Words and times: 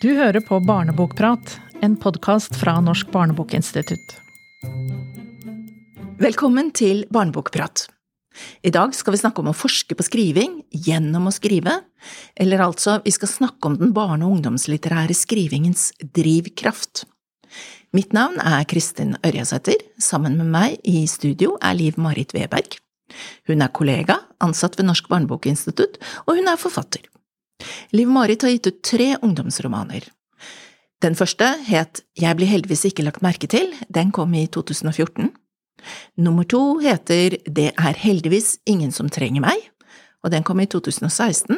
Du 0.00 0.14
hører 0.16 0.40
på 0.40 0.56
Barnebokprat, 0.64 1.58
en 1.84 1.92
podkast 2.00 2.54
fra 2.56 2.78
Norsk 2.80 3.10
barnebokinstitutt. 3.12 4.14
Velkommen 6.16 6.70
til 6.72 7.02
Barnebokprat. 7.12 7.82
I 8.64 8.72
dag 8.72 8.96
skal 8.96 9.12
vi 9.12 9.20
snakke 9.20 9.44
om 9.44 9.50
å 9.52 9.54
forske 9.60 9.98
på 9.98 10.06
skriving 10.06 10.54
gjennom 10.72 11.28
å 11.28 11.34
skrive, 11.36 11.76
eller 12.32 12.64
altså, 12.64 12.96
vi 13.04 13.12
skal 13.12 13.28
snakke 13.28 13.68
om 13.68 13.76
den 13.76 13.92
barne- 13.92 14.24
og 14.24 14.38
ungdomslitterære 14.38 15.18
skrivingens 15.20 15.90
drivkraft. 16.00 17.04
Mitt 17.92 18.16
navn 18.16 18.40
er 18.40 18.64
Kristin 18.72 19.18
Ørjasæter. 19.20 19.84
Sammen 20.00 20.40
med 20.40 20.48
meg 20.48 20.80
i 20.80 21.04
studio 21.12 21.58
er 21.60 21.76
Liv 21.76 22.00
Marit 22.00 22.32
Weberg. 22.32 22.80
Hun 23.52 23.60
er 23.60 23.68
kollega, 23.68 24.22
ansatt 24.40 24.80
ved 24.80 24.88
Norsk 24.88 25.12
barnebokinstitutt, 25.12 26.00
og 26.24 26.40
hun 26.40 26.48
er 26.48 26.56
forfatter. 26.56 27.04
Liv-Marit 27.96 28.42
har 28.42 28.54
gitt 28.54 28.70
ut 28.70 28.82
tre 28.86 29.12
ungdomsromaner. 29.20 30.06
Den 31.00 31.16
første 31.16 31.54
het 31.64 32.02
Jeg 32.18 32.36
blir 32.36 32.50
heldigvis 32.50 32.84
ikke 32.90 33.04
lagt 33.06 33.24
merke 33.24 33.48
til, 33.48 33.72
den 33.88 34.12
kom 34.12 34.34
i 34.34 34.46
2014. 34.46 35.30
Nummer 36.20 36.44
to 36.44 36.78
heter 36.78 37.38
Det 37.46 37.72
er 37.72 38.00
heldigvis 38.04 38.58
ingen 38.68 38.92
som 38.92 39.08
trenger 39.08 39.40
meg, 39.40 39.56
og 40.24 40.32
den 40.34 40.44
kom 40.44 40.60
i 40.60 40.68
2016, 40.68 41.56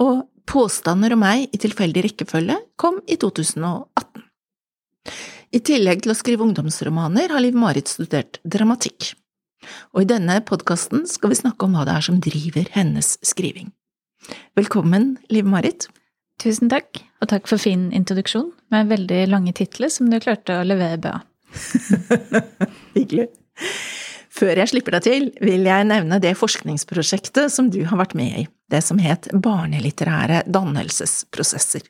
og 0.00 0.28
Påstander 0.48 1.14
om 1.14 1.22
meg 1.22 1.52
i 1.54 1.58
tilfeldig 1.60 2.02
rekkefølge 2.08 2.56
kom 2.80 2.98
i 3.06 3.16
2018. 3.20 4.24
I 5.52 5.60
tillegg 5.62 6.02
til 6.02 6.14
å 6.14 6.16
skrive 6.18 6.44
ungdomsromaner 6.46 7.30
har 7.30 7.44
Liv-Marit 7.44 7.90
studert 7.92 8.40
dramatikk, 8.42 9.12
og 9.94 10.02
i 10.02 10.08
denne 10.10 10.40
podkasten 10.48 11.06
skal 11.06 11.32
vi 11.32 11.38
snakke 11.38 11.68
om 11.68 11.76
hva 11.76 11.86
det 11.86 11.94
er 11.94 12.06
som 12.08 12.18
driver 12.24 12.66
hennes 12.74 13.14
skriving. 13.22 13.70
Velkommen, 14.58 15.16
Liv-Marit. 15.32 15.88
Tusen 16.42 16.70
takk, 16.72 17.02
og 17.22 17.30
takk 17.30 17.46
for 17.50 17.60
fin 17.62 17.90
introduksjon 17.94 18.50
med 18.74 18.90
veldig 18.90 19.24
lange 19.30 19.54
titler 19.56 19.92
som 19.92 20.10
du 20.10 20.18
klarte 20.22 20.58
å 20.58 20.66
levere 20.66 20.98
bra. 21.02 21.14
Hyggelig. 22.96 23.28
Før 24.32 24.58
jeg 24.62 24.72
slipper 24.72 24.96
deg 24.96 25.04
til, 25.06 25.26
vil 25.44 25.66
jeg 25.68 25.86
nevne 25.86 26.18
det 26.22 26.32
forskningsprosjektet 26.40 27.52
som 27.52 27.68
du 27.70 27.82
har 27.86 28.00
vært 28.00 28.16
med 28.18 28.38
i, 28.42 28.46
det 28.72 28.80
som 28.82 28.98
het 29.02 29.28
Barnelitterære 29.32 30.42
dannelsesprosesser. 30.50 31.84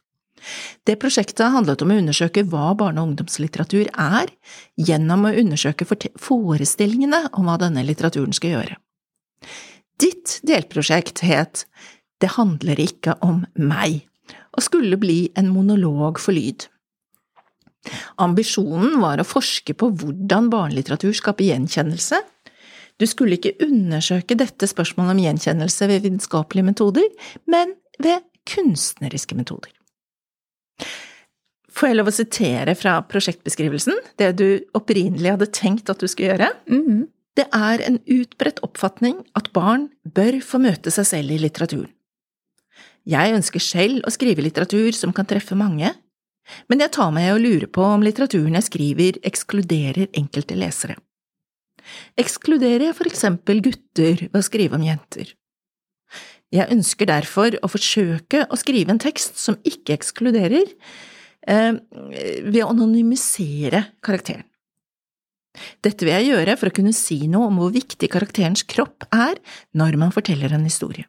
Det 0.83 0.98
prosjektet 0.98 1.55
handlet 1.55 1.85
om 1.85 1.92
å 1.95 1.98
undersøke 2.03 2.42
hva 2.51 2.73
barne- 2.79 2.98
og 2.98 3.12
ungdomslitteratur 3.12 3.87
er, 3.95 4.33
gjennom 4.75 5.29
å 5.29 5.35
undersøke 5.39 5.87
forestillingene 5.87 7.29
om 7.39 7.47
hva 7.47 7.61
denne 7.62 7.87
litteraturen 7.87 8.35
skal 8.35 8.57
gjøre. 8.57 8.79
Ditt 10.03 10.41
delprosjekt 10.47 11.23
het 11.23 11.64
Det 12.23 12.37
handler 12.37 12.78
ikke 12.78 13.17
om 13.25 13.42
meg, 13.59 14.05
og 14.55 14.62
skulle 14.62 14.98
bli 15.01 15.27
en 15.39 15.51
monolog 15.51 16.20
for 16.23 16.37
lyd. 16.37 16.69
Ambisjonen 18.23 19.01
var 19.03 19.19
å 19.19 19.27
forske 19.27 19.75
på 19.75 19.89
hvordan 19.91 20.51
barnelitteratur 20.53 21.14
skaper 21.19 21.48
gjenkjennelse. 21.48 22.20
Du 23.01 23.09
skulle 23.11 23.39
ikke 23.39 23.56
undersøke 23.64 24.37
dette 24.39 24.69
spørsmålet 24.70 25.17
om 25.17 25.23
gjenkjennelse 25.25 25.89
ved 25.91 26.05
vitenskapelige 26.05 26.69
metoder, 26.69 27.09
men 27.51 27.75
ved 28.03 28.23
kunstneriske 28.48 29.34
metoder. 29.39 29.73
Får 31.73 31.89
jeg 31.89 31.98
lov 31.98 32.11
å 32.11 32.14
sitere 32.14 32.75
fra 32.79 32.98
prosjektbeskrivelsen, 33.09 33.97
det 34.20 34.34
du 34.39 34.47
opprinnelig 34.77 35.34
hadde 35.34 35.51
tenkt 35.57 35.91
at 35.91 36.03
du 36.03 36.07
skulle 36.07 36.34
gjøre? 36.34 36.53
Mm 36.69 36.84
-hmm. 36.86 37.03
Det 37.36 37.47
er 37.53 37.81
en 37.81 37.98
utbredt 38.07 38.61
oppfatning 38.62 39.23
at 39.34 39.53
barn 39.53 39.89
bør 40.05 40.41
få 40.45 40.59
møte 40.59 40.91
seg 40.91 41.07
selv 41.07 41.31
i 41.31 41.39
litteraturen. 41.39 41.89
Jeg 43.08 43.34
ønsker 43.34 43.62
selv 43.62 44.06
å 44.06 44.12
skrive 44.14 44.45
litteratur 44.45 44.95
som 44.95 45.14
kan 45.14 45.27
treffe 45.27 45.56
mange, 45.58 45.91
men 46.70 46.83
jeg 46.83 46.92
tar 46.95 47.11
meg 47.14 47.28
i 47.28 47.33
å 47.34 47.41
lure 47.41 47.69
på 47.70 47.84
om 47.86 48.03
litteraturen 48.05 48.58
jeg 48.58 48.69
skriver, 48.69 49.19
ekskluderer 49.27 50.11
enkelte 50.19 50.58
lesere. 50.58 50.98
Ekskluderer 52.18 52.89
jeg 52.89 52.98
for 52.98 53.11
eksempel 53.11 53.62
gutter 53.64 54.27
ved 54.29 54.39
å 54.39 54.45
skrive 54.46 54.79
om 54.79 54.86
jenter? 54.86 55.33
Jeg 56.52 56.68
ønsker 56.74 57.08
derfor 57.08 57.57
å 57.64 57.70
forsøke 57.73 58.45
å 58.52 58.58
skrive 58.61 58.92
en 58.92 59.01
tekst 59.02 59.39
som 59.41 59.57
ikke 59.67 59.96
ekskluderer, 59.96 60.74
eh, 61.48 61.73
ved 62.45 62.62
å 62.62 62.70
anonymisere 62.70 63.86
karakteren. 64.05 64.45
Dette 65.85 66.05
vil 66.05 66.14
jeg 66.14 66.30
gjøre 66.33 66.57
for 66.57 66.70
å 66.70 66.74
kunne 66.77 66.95
si 66.96 67.27
noe 67.29 67.51
om 67.51 67.58
hvor 67.61 67.73
viktig 67.73 68.08
karakterens 68.12 68.64
kropp 68.64 69.05
er 69.12 69.36
når 69.77 69.98
man 70.01 70.14
forteller 70.14 70.52
en 70.52 70.64
historie. 70.64 71.05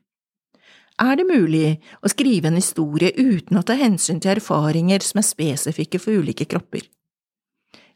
Er 1.01 1.17
det 1.17 1.25
mulig 1.25 1.79
å 2.05 2.11
skrive 2.11 2.51
en 2.51 2.59
historie 2.59 3.09
uten 3.17 3.57
å 3.57 3.63
ta 3.65 3.73
hensyn 3.77 4.19
til 4.21 4.35
erfaringer 4.35 5.01
som 5.01 5.21
er 5.21 5.25
spesifikke 5.25 6.01
for 6.01 6.21
ulike 6.21 6.45
kropper? 6.45 6.85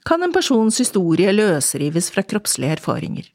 Kan 0.08 0.24
en 0.24 0.34
persons 0.34 0.80
historie 0.82 1.34
løsrives 1.36 2.10
fra 2.14 2.24
kroppslige 2.26 2.80
erfaringer? 2.80 3.28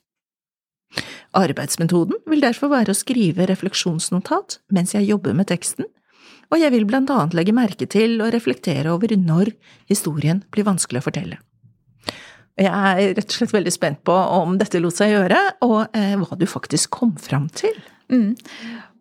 Arbeidsmetoden 1.39 2.19
vil 2.29 2.43
derfor 2.45 2.73
være 2.73 2.93
å 2.93 2.99
skrive 2.99 3.47
refleksjonsnotat 3.49 4.59
mens 4.75 4.97
jeg 4.97 5.09
jobber 5.09 5.37
med 5.37 5.49
teksten, 5.53 5.87
og 6.53 6.61
jeg 6.61 6.75
vil 6.75 6.85
blant 6.89 7.11
annet 7.13 7.37
legge 7.39 7.55
merke 7.57 7.89
til 7.89 8.19
og 8.21 8.35
reflektere 8.35 8.93
over 8.93 9.15
når 9.17 9.55
historien 9.89 10.43
blir 10.53 10.67
vanskelig 10.69 11.01
å 11.01 11.07
fortelle. 11.07 11.39
Jeg 12.61 12.69
er 12.69 13.15
rett 13.17 13.31
og 13.31 13.39
slett 13.39 13.55
veldig 13.55 13.73
spent 13.73 14.03
på 14.05 14.13
om 14.13 14.59
dette 14.61 14.81
lot 14.83 14.99
seg 14.99 15.15
gjøre, 15.15 15.39
og 15.65 15.95
eh, 15.97 16.19
hva 16.21 16.37
du 16.37 16.45
faktisk 16.51 16.93
kom 16.99 17.15
fram 17.17 17.47
til. 17.49 17.79
Mm. 18.13 18.35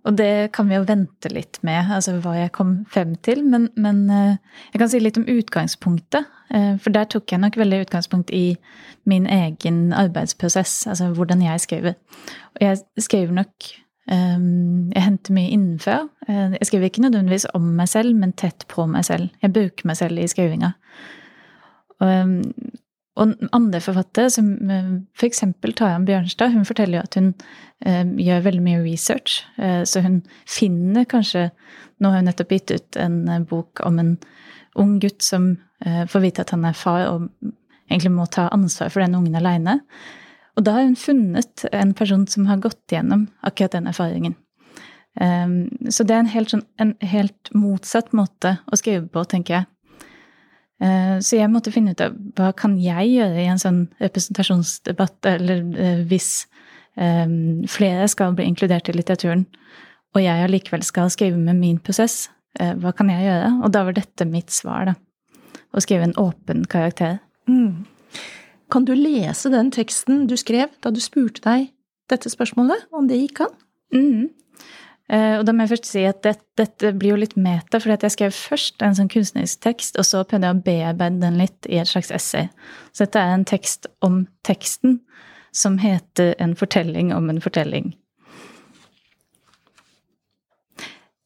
Og 0.08 0.18
det 0.18 0.52
kan 0.56 0.70
vi 0.70 0.78
jo 0.78 0.86
vente 0.88 1.30
litt 1.30 1.60
med, 1.66 1.92
altså 1.94 2.16
hva 2.24 2.34
jeg 2.40 2.54
kom 2.56 2.74
frem 2.90 3.14
til. 3.26 3.44
Men, 3.46 3.68
men 3.78 4.02
eh, 4.10 4.40
jeg 4.74 4.82
kan 4.82 4.90
si 4.90 5.02
litt 5.02 5.20
om 5.22 5.28
utgangspunktet. 5.30 6.30
Eh, 6.50 6.74
for 6.82 6.96
der 6.96 7.06
tok 7.12 7.30
jeg 7.30 7.42
nok 7.44 7.60
veldig 7.62 7.84
utgangspunkt 7.86 8.34
i 8.34 8.56
min 9.10 9.28
egen 9.30 9.94
arbeidsprosess, 9.94 10.88
altså 10.90 11.12
hvordan 11.18 11.46
jeg 11.46 11.62
skriver. 11.68 11.98
Og 12.56 12.66
jeg 12.66 12.82
skriver 13.02 13.34
nok 13.34 13.70
um, 14.12 14.92
Jeg 14.92 15.04
henter 15.06 15.38
mye 15.38 15.54
innenfra. 15.54 16.02
Jeg 16.28 16.68
skriver 16.70 16.90
ikke 16.90 17.06
nødvendigvis 17.06 17.48
om 17.54 17.72
meg 17.78 17.90
selv, 17.90 18.16
men 18.18 18.34
tett 18.34 18.66
på 18.70 18.86
meg 18.90 19.06
selv. 19.06 19.30
Jeg 19.42 19.54
bruker 19.54 19.90
meg 19.90 19.98
selv 19.98 20.22
i 20.22 20.28
skrivinga. 20.30 20.74
Og, 22.02 22.38
og 23.22 23.34
andre 23.54 23.82
forfattere, 23.82 24.30
som 24.34 24.54
for 25.18 25.30
eksempel 25.30 25.74
Taran 25.78 26.06
Bjørnstad, 26.06 26.54
hun 26.54 26.66
forteller 26.66 27.00
jo 27.00 27.06
at 27.06 27.18
hun 27.20 27.34
eh, 27.34 27.71
gjør 27.82 28.44
veldig 28.46 28.64
mye 28.66 28.84
research. 28.84 29.42
Eh, 29.58 29.84
så 29.84 30.04
hun 30.06 30.22
finner 30.46 31.08
kanskje 31.10 31.50
Nå 32.02 32.10
har 32.10 32.18
hun 32.18 32.26
nettopp 32.26 32.54
gitt 32.56 32.72
ut 32.74 32.98
en 32.98 33.28
eh, 33.30 33.44
bok 33.46 33.84
om 33.86 34.00
en 34.02 34.16
ung 34.82 34.96
gutt 35.04 35.22
som 35.22 35.52
eh, 35.86 36.08
får 36.10 36.24
vite 36.24 36.42
at 36.42 36.54
han 36.56 36.64
er 36.66 36.74
far 36.74 37.04
og 37.12 37.28
egentlig 37.92 38.14
må 38.16 38.26
ta 38.26 38.48
ansvar 38.50 38.90
for 38.90 39.04
den 39.04 39.14
ungen 39.20 39.38
aleine. 39.38 39.76
Og 40.58 40.66
da 40.66 40.80
har 40.80 40.88
hun 40.88 40.98
funnet 40.98 41.66
en 41.72 41.94
person 41.94 42.24
som 42.28 42.48
har 42.50 42.64
gått 42.64 42.82
gjennom 42.90 43.28
akkurat 43.46 43.76
den 43.76 43.92
erfaringen. 43.92 44.34
Um, 45.20 45.68
så 45.92 46.06
det 46.08 46.16
er 46.16 46.24
en 46.24 46.32
helt, 46.32 46.54
sånn, 46.54 46.64
en 46.80 46.96
helt 47.04 47.52
motsatt 47.54 48.14
måte 48.16 48.56
å 48.66 48.80
skrive 48.80 49.06
på, 49.12 49.26
tenker 49.28 49.60
jeg. 49.60 49.68
Eh, 50.82 51.18
så 51.22 51.38
jeg 51.38 51.52
måtte 51.54 51.74
finne 51.74 51.94
ut 51.94 52.02
av 52.02 52.16
hva 52.38 52.50
kan 52.58 52.74
jeg 52.82 53.12
gjøre 53.14 53.44
i 53.44 53.50
en 53.52 53.62
sånn 53.62 53.84
representasjonsdebatt, 54.02 55.20
eller 55.30 55.62
eh, 55.78 56.00
hvis 56.10 56.48
flere 56.96 58.08
skal 58.12 58.34
bli 58.36 58.46
inkludert 58.50 58.90
i 58.92 58.96
litteraturen, 58.96 59.46
og 60.12 60.20
jeg 60.24 60.44
allikevel 60.44 60.84
skal 60.84 61.12
skrive 61.14 61.40
med 61.40 61.56
min 61.56 61.78
prosess, 61.80 62.26
uh, 62.60 62.74
hva 62.82 62.92
kan 62.92 63.08
jeg 63.14 63.24
gjøre? 63.24 63.52
Og 63.64 63.72
da 63.72 63.86
var 63.88 63.96
dette 63.96 64.28
mitt 64.28 64.52
svar, 64.52 64.92
da. 64.92 64.98
Å 65.72 65.80
skrive 65.80 66.10
en 66.10 66.18
åpen 66.20 66.66
karakter. 66.68 67.22
Mm. 67.48 67.86
Kan 68.72 68.84
du 68.88 68.92
lese 68.92 69.52
den 69.54 69.72
teksten 69.72 70.26
du 70.28 70.36
skrev 70.40 70.68
da 70.84 70.92
du 70.92 71.00
spurte 71.00 71.40
deg 71.46 71.70
dette 72.12 72.28
spørsmålet, 72.32 72.90
om 72.92 73.08
det 73.08 73.22
gikk 73.22 73.46
an? 73.46 73.56
Mm. 73.96 74.30
Og 75.12 75.46
da 75.48 75.52
må 75.56 75.64
jeg 75.64 75.74
først 75.74 75.88
si 75.90 76.04
at 76.08 76.22
dette, 76.24 76.44
dette 76.60 76.92
blir 76.96 77.14
jo 77.14 77.20
litt 77.20 77.38
meta, 77.40 77.80
fordi 77.80 77.98
at 77.98 78.04
jeg 78.08 78.16
skrev 78.16 78.36
først 78.36 78.84
en 78.84 78.96
sånn 78.96 79.10
kunstnerisk 79.12 79.60
tekst, 79.64 79.98
og 80.00 80.08
så 80.08 80.22
prøvde 80.28 80.48
jeg 80.48 80.60
å 80.60 80.64
bearbeide 80.68 81.20
den 81.24 81.40
litt 81.40 81.68
i 81.68 81.80
et 81.82 81.88
slags 81.88 82.12
essay. 82.16 82.48
Så 82.92 83.04
dette 83.04 83.20
er 83.20 83.36
en 83.36 83.48
tekst 83.48 83.88
om 84.04 84.22
teksten, 84.48 85.02
som 85.52 85.78
heter 85.78 86.36
En 86.40 86.56
fortelling 86.56 87.14
om 87.14 87.30
en 87.30 87.42
fortelling. 87.42 87.96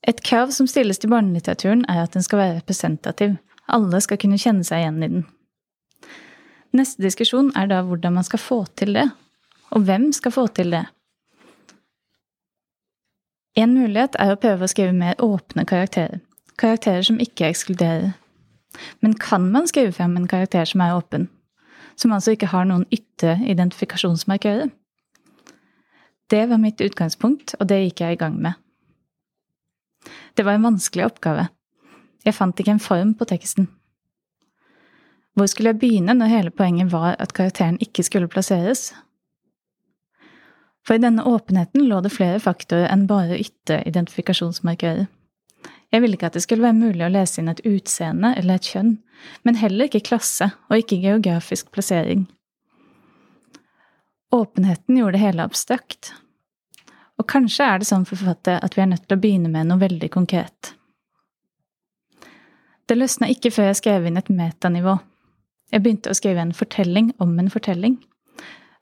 Et 0.08 0.22
krav 0.22 0.52
som 0.54 0.68
stilles 0.68 1.00
til 1.02 1.10
barnelitteraturen, 1.10 1.86
er 1.90 2.04
at 2.04 2.14
den 2.14 2.24
skal 2.24 2.38
være 2.38 2.58
representativ. 2.58 3.38
Alle 3.68 4.02
skal 4.02 4.20
kunne 4.22 4.38
kjenne 4.38 4.64
seg 4.64 4.84
igjen 4.84 5.04
i 5.04 5.10
den. 5.16 5.24
Neste 6.76 7.02
diskusjon 7.02 7.50
er 7.58 7.70
da 7.72 7.82
hvordan 7.88 8.14
man 8.14 8.28
skal 8.28 8.42
få 8.42 8.66
til 8.78 8.94
det. 8.94 9.08
Og 9.74 9.88
hvem 9.88 10.12
skal 10.14 10.32
få 10.32 10.48
til 10.48 10.76
det? 10.76 10.84
En 13.56 13.74
mulighet 13.74 14.18
er 14.20 14.34
å 14.34 14.40
prøve 14.40 14.68
å 14.68 14.70
skrive 14.70 14.94
mer 14.94 15.16
åpne 15.24 15.66
karakterer. 15.66 16.20
Karakterer 16.60 17.06
som 17.08 17.20
ikke 17.24 17.48
ekskluderer. 17.50 18.12
Men 19.00 19.16
kan 19.20 19.48
man 19.52 19.68
skrive 19.72 19.96
frem 19.96 20.18
en 20.20 20.28
karakter 20.28 20.68
som 20.68 20.84
er 20.84 20.98
åpen? 20.98 21.30
Som 21.96 22.14
altså 22.16 22.36
ikke 22.36 22.52
har 22.52 22.68
noen 22.68 22.86
ytre 22.94 23.38
identifikasjonsmarkører? 23.48 24.70
Det 26.30 26.44
var 26.50 26.58
mitt 26.58 26.82
utgangspunkt, 26.82 27.54
og 27.60 27.70
det 27.70 27.84
gikk 27.84 28.02
jeg 28.02 28.18
i 28.18 28.20
gang 28.20 28.38
med. 28.42 28.54
Det 30.36 30.46
var 30.46 30.58
en 30.58 30.68
vanskelig 30.68 31.06
oppgave. 31.06 31.48
Jeg 32.26 32.34
fant 32.34 32.60
ikke 32.60 32.76
en 32.76 32.84
form 32.84 33.14
på 33.18 33.28
teksten. 33.30 33.70
Hvor 35.36 35.50
skulle 35.52 35.74
jeg 35.74 35.80
begynne 35.80 36.16
når 36.16 36.32
hele 36.32 36.52
poenget 36.52 36.92
var 36.92 37.16
at 37.20 37.34
karakteren 37.36 37.78
ikke 37.84 38.04
skulle 38.04 38.32
plasseres? 38.32 38.94
For 40.86 40.96
i 40.96 41.02
denne 41.02 41.26
åpenheten 41.26 41.88
lå 41.90 42.00
det 42.06 42.14
flere 42.14 42.40
faktorer 42.40 42.88
enn 42.94 43.08
bare 43.10 43.40
ytre 43.42 43.82
identifikasjonsmarkører. 43.90 45.08
Jeg 45.96 46.04
ville 46.04 46.18
ikke 46.18 46.28
at 46.28 46.36
det 46.36 46.44
skulle 46.44 46.66
være 46.66 46.76
mulig 46.76 47.06
å 47.06 47.12
lese 47.14 47.40
inn 47.40 47.48
et 47.48 47.62
utseende 47.64 48.34
eller 48.36 48.60
et 48.60 48.68
kjønn, 48.68 48.98
men 49.48 49.56
heller 49.62 49.88
ikke 49.88 50.04
klasse 50.10 50.50
og 50.68 50.82
ikke 50.82 50.98
geografisk 51.00 51.70
plassering. 51.72 52.26
Åpenheten 54.36 54.98
gjorde 55.00 55.16
det 55.16 55.22
hele 55.22 55.46
abstrakt. 55.48 56.12
Og 57.16 57.30
kanskje 57.32 57.64
er 57.64 57.80
det 57.80 57.88
sånn 57.88 58.04
for 58.04 58.20
forfattere 58.20 58.60
at 58.60 58.76
vi 58.76 58.84
er 58.84 58.90
nødt 58.92 59.06
til 59.08 59.16
å 59.16 59.22
begynne 59.24 59.54
med 59.54 59.70
noe 59.70 59.80
veldig 59.86 60.10
konkret. 60.12 60.74
Det 62.92 63.00
løsna 63.00 63.32
ikke 63.32 63.54
før 63.56 63.72
jeg 63.72 63.80
skrev 63.80 64.10
inn 64.10 64.20
et 64.20 64.28
metanivå. 64.28 64.98
Jeg 65.72 65.86
begynte 65.86 66.12
å 66.12 66.20
skrive 66.20 66.44
en 66.44 66.54
fortelling 66.54 67.14
om 67.24 67.32
en 67.40 67.54
fortelling. 67.54 67.96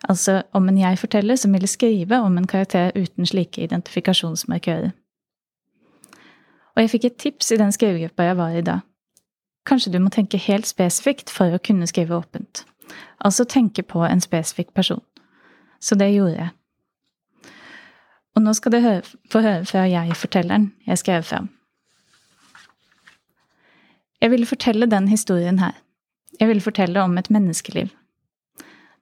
Altså 0.10 0.42
om 0.58 0.66
en 0.68 0.82
jeg-forteller 0.82 1.38
som 1.38 1.54
ville 1.54 1.70
skrive 1.70 2.18
om 2.26 2.42
en 2.42 2.50
karakter 2.50 2.90
uten 2.98 3.30
slike 3.30 3.62
identifikasjonsmarkører. 3.70 4.98
Og 6.74 6.82
jeg 6.82 6.90
fikk 6.90 7.06
et 7.06 7.18
tips 7.22 7.52
i 7.54 7.60
den 7.62 7.72
skrivegruppa 7.72 8.30
jeg 8.30 8.38
var 8.40 8.58
i 8.58 8.66
da. 8.66 8.80
Kanskje 9.70 9.94
du 9.94 10.00
må 10.04 10.12
tenke 10.12 10.42
helt 10.42 10.68
spesifikt 10.68 11.32
for 11.32 11.54
å 11.54 11.62
kunne 11.64 11.88
skrive 11.88 12.18
åpent. 12.18 12.66
Altså 13.24 13.46
tenke 13.48 13.84
på 13.84 14.04
en 14.04 14.22
spesifikk 14.22 14.74
person. 14.76 15.02
Så 15.80 15.96
det 15.96 16.12
gjorde 16.14 16.38
jeg. 16.38 16.52
Og 18.34 18.42
nå 18.42 18.54
skal 18.58 18.74
du 18.74 18.80
få 19.30 19.44
høre 19.46 19.66
fra 19.70 19.86
jeg-fortelleren 19.88 20.72
jeg 20.88 21.02
skrev 21.04 21.26
fram. 21.28 21.52
Jeg 24.24 24.32
ville 24.32 24.48
fortelle 24.48 24.88
den 24.90 25.08
historien 25.12 25.60
her. 25.60 25.76
Jeg 26.40 26.48
ville 26.48 26.64
fortelle 26.64 27.02
om 27.04 27.18
et 27.18 27.30
menneskeliv. 27.30 27.92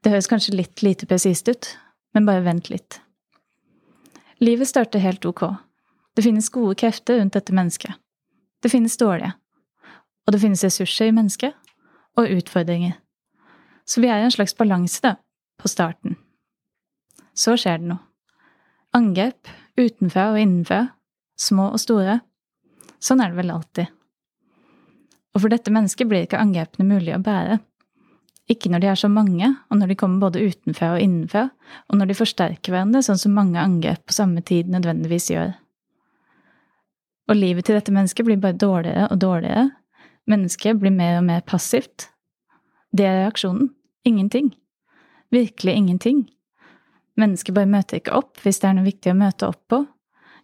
Det 0.04 0.12
høres 0.12 0.28
kanskje 0.28 0.58
litt 0.58 0.82
lite 0.82 1.06
presist 1.06 1.48
ut, 1.48 1.68
men 2.14 2.26
bare 2.26 2.44
vent 2.44 2.72
litt. 2.74 3.00
Livet 4.42 4.68
starter 4.68 5.00
helt 5.00 5.26
ok. 5.30 5.46
Det 6.16 6.26
finnes 6.26 6.50
gode 6.52 6.76
krefter 6.76 7.20
rundt 7.20 7.38
dette 7.38 7.56
mennesket. 7.56 7.96
Det 8.62 8.70
finnes 8.70 8.98
dårlige. 8.98 9.34
Og 10.28 10.36
det 10.36 10.42
finnes 10.44 10.64
ressurser 10.64 11.10
i 11.10 11.16
mennesket, 11.16 11.56
og 12.20 12.30
utfordringer. 12.30 12.98
Så 13.88 14.04
vi 14.04 14.10
er 14.12 14.22
i 14.22 14.28
en 14.28 14.34
slags 14.34 14.54
balanse, 14.58 15.02
da, 15.04 15.16
på 15.60 15.72
starten. 15.72 16.18
Så 17.34 17.56
skjer 17.60 17.80
det 17.82 17.94
noe. 17.94 18.04
Angrep, 18.96 19.48
utenfra 19.80 20.34
og 20.34 20.42
innenfra, 20.42 20.82
små 21.40 21.70
og 21.72 21.80
store. 21.82 22.20
Sånn 23.00 23.24
er 23.24 23.32
det 23.32 23.40
vel 23.40 23.54
alltid. 23.56 23.92
Og 25.32 25.46
for 25.46 25.54
dette 25.54 25.72
mennesket 25.72 26.10
blir 26.12 26.26
ikke 26.26 26.42
angrepene 26.42 26.90
mulig 26.90 27.16
å 27.16 27.24
bære. 27.24 27.62
Ikke 28.52 28.68
når 28.72 28.84
de 28.84 28.90
er 28.92 29.00
så 29.00 29.08
mange, 29.08 29.48
og 29.72 29.80
når 29.80 29.94
de 29.94 29.98
kommer 30.00 30.26
både 30.26 30.44
utenfra 30.44 30.96
og 30.98 31.04
innenfra, 31.06 31.46
og 31.88 31.98
når 31.98 32.12
de 32.12 32.18
forsterker 32.20 32.74
hverandre, 32.74 33.04
sånn 33.06 33.22
som 33.22 33.38
mange 33.38 33.62
angrep 33.62 34.04
på 34.04 34.18
samme 34.18 34.44
tid 34.44 34.68
nødvendigvis 34.74 35.30
gjør. 35.32 35.54
Og 37.30 37.38
livet 37.38 37.66
til 37.66 37.78
dette 37.78 37.94
mennesket 37.94 38.26
blir 38.28 38.42
bare 38.42 38.58
dårligere 38.58 39.08
og 39.12 39.22
dårligere. 39.22 39.70
Mennesket 40.30 40.80
blir 40.80 40.94
mer 40.96 41.20
og 41.20 41.26
mer 41.28 41.46
passivt. 41.46 42.10
Det 42.92 43.06
er 43.06 43.24
reaksjonen. 43.24 43.72
Ingenting. 44.06 44.52
Virkelig 45.32 45.74
ingenting. 45.74 46.26
Mennesket 47.18 47.56
bare 47.56 47.70
møter 47.70 48.00
ikke 48.00 48.16
opp 48.18 48.42
hvis 48.44 48.60
det 48.62 48.70
er 48.70 48.78
noe 48.78 48.88
viktig 48.88 49.14
å 49.14 49.20
møte 49.20 49.48
opp 49.48 49.62
på. 49.72 49.84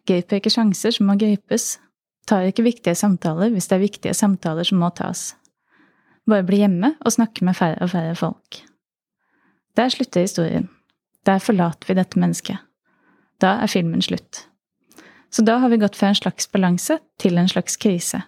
Griper 0.08 0.40
ikke 0.40 0.54
sjanser 0.54 0.94
som 0.96 1.10
må 1.10 1.18
gripes. 1.20 1.76
Tar 2.28 2.48
ikke 2.48 2.66
viktige 2.68 2.96
samtaler 2.96 3.52
hvis 3.54 3.70
det 3.70 3.78
er 3.78 3.86
viktige 3.86 4.16
samtaler 4.16 4.68
som 4.68 4.80
må 4.84 4.92
tas. 4.96 5.32
Bare 6.28 6.46
bli 6.48 6.62
hjemme 6.62 6.94
og 7.00 7.14
snakke 7.16 7.46
med 7.48 7.56
færre 7.56 7.80
og 7.84 7.92
færre 7.94 8.16
folk. 8.20 8.62
Der 9.80 9.92
slutter 9.94 10.26
historien. 10.26 10.70
Der 11.26 11.40
forlater 11.44 11.88
vi 11.88 11.96
dette 12.00 12.20
mennesket. 12.20 12.60
Da 13.42 13.60
er 13.62 13.72
filmen 13.72 14.02
slutt. 14.02 14.48
Så 15.38 15.44
da 15.46 15.60
har 15.62 15.70
vi 15.70 15.78
gått 15.78 15.96
fra 15.96 16.08
en 16.08 16.16
slags 16.18 16.48
balanse 16.52 16.96
til 17.22 17.36
en 17.38 17.50
slags 17.50 17.76
krise, 17.78 18.24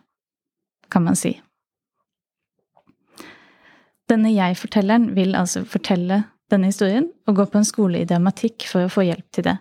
kan 0.94 1.02
man 1.02 1.16
si. 1.18 1.32
Denne 4.06 4.30
jeg-fortelleren 4.30 5.08
vil 5.16 5.34
altså 5.34 5.64
fortelle 5.66 6.20
denne 6.54 6.70
historien 6.70 7.08
og 7.26 7.40
gå 7.40 7.46
på 7.50 7.58
en 7.58 7.66
skole 7.66 8.04
i 8.04 8.06
dramatikk 8.06 8.68
for 8.70 8.86
å 8.86 8.92
få 8.94 9.08
hjelp 9.08 9.26
til 9.34 9.48
det. 9.48 9.56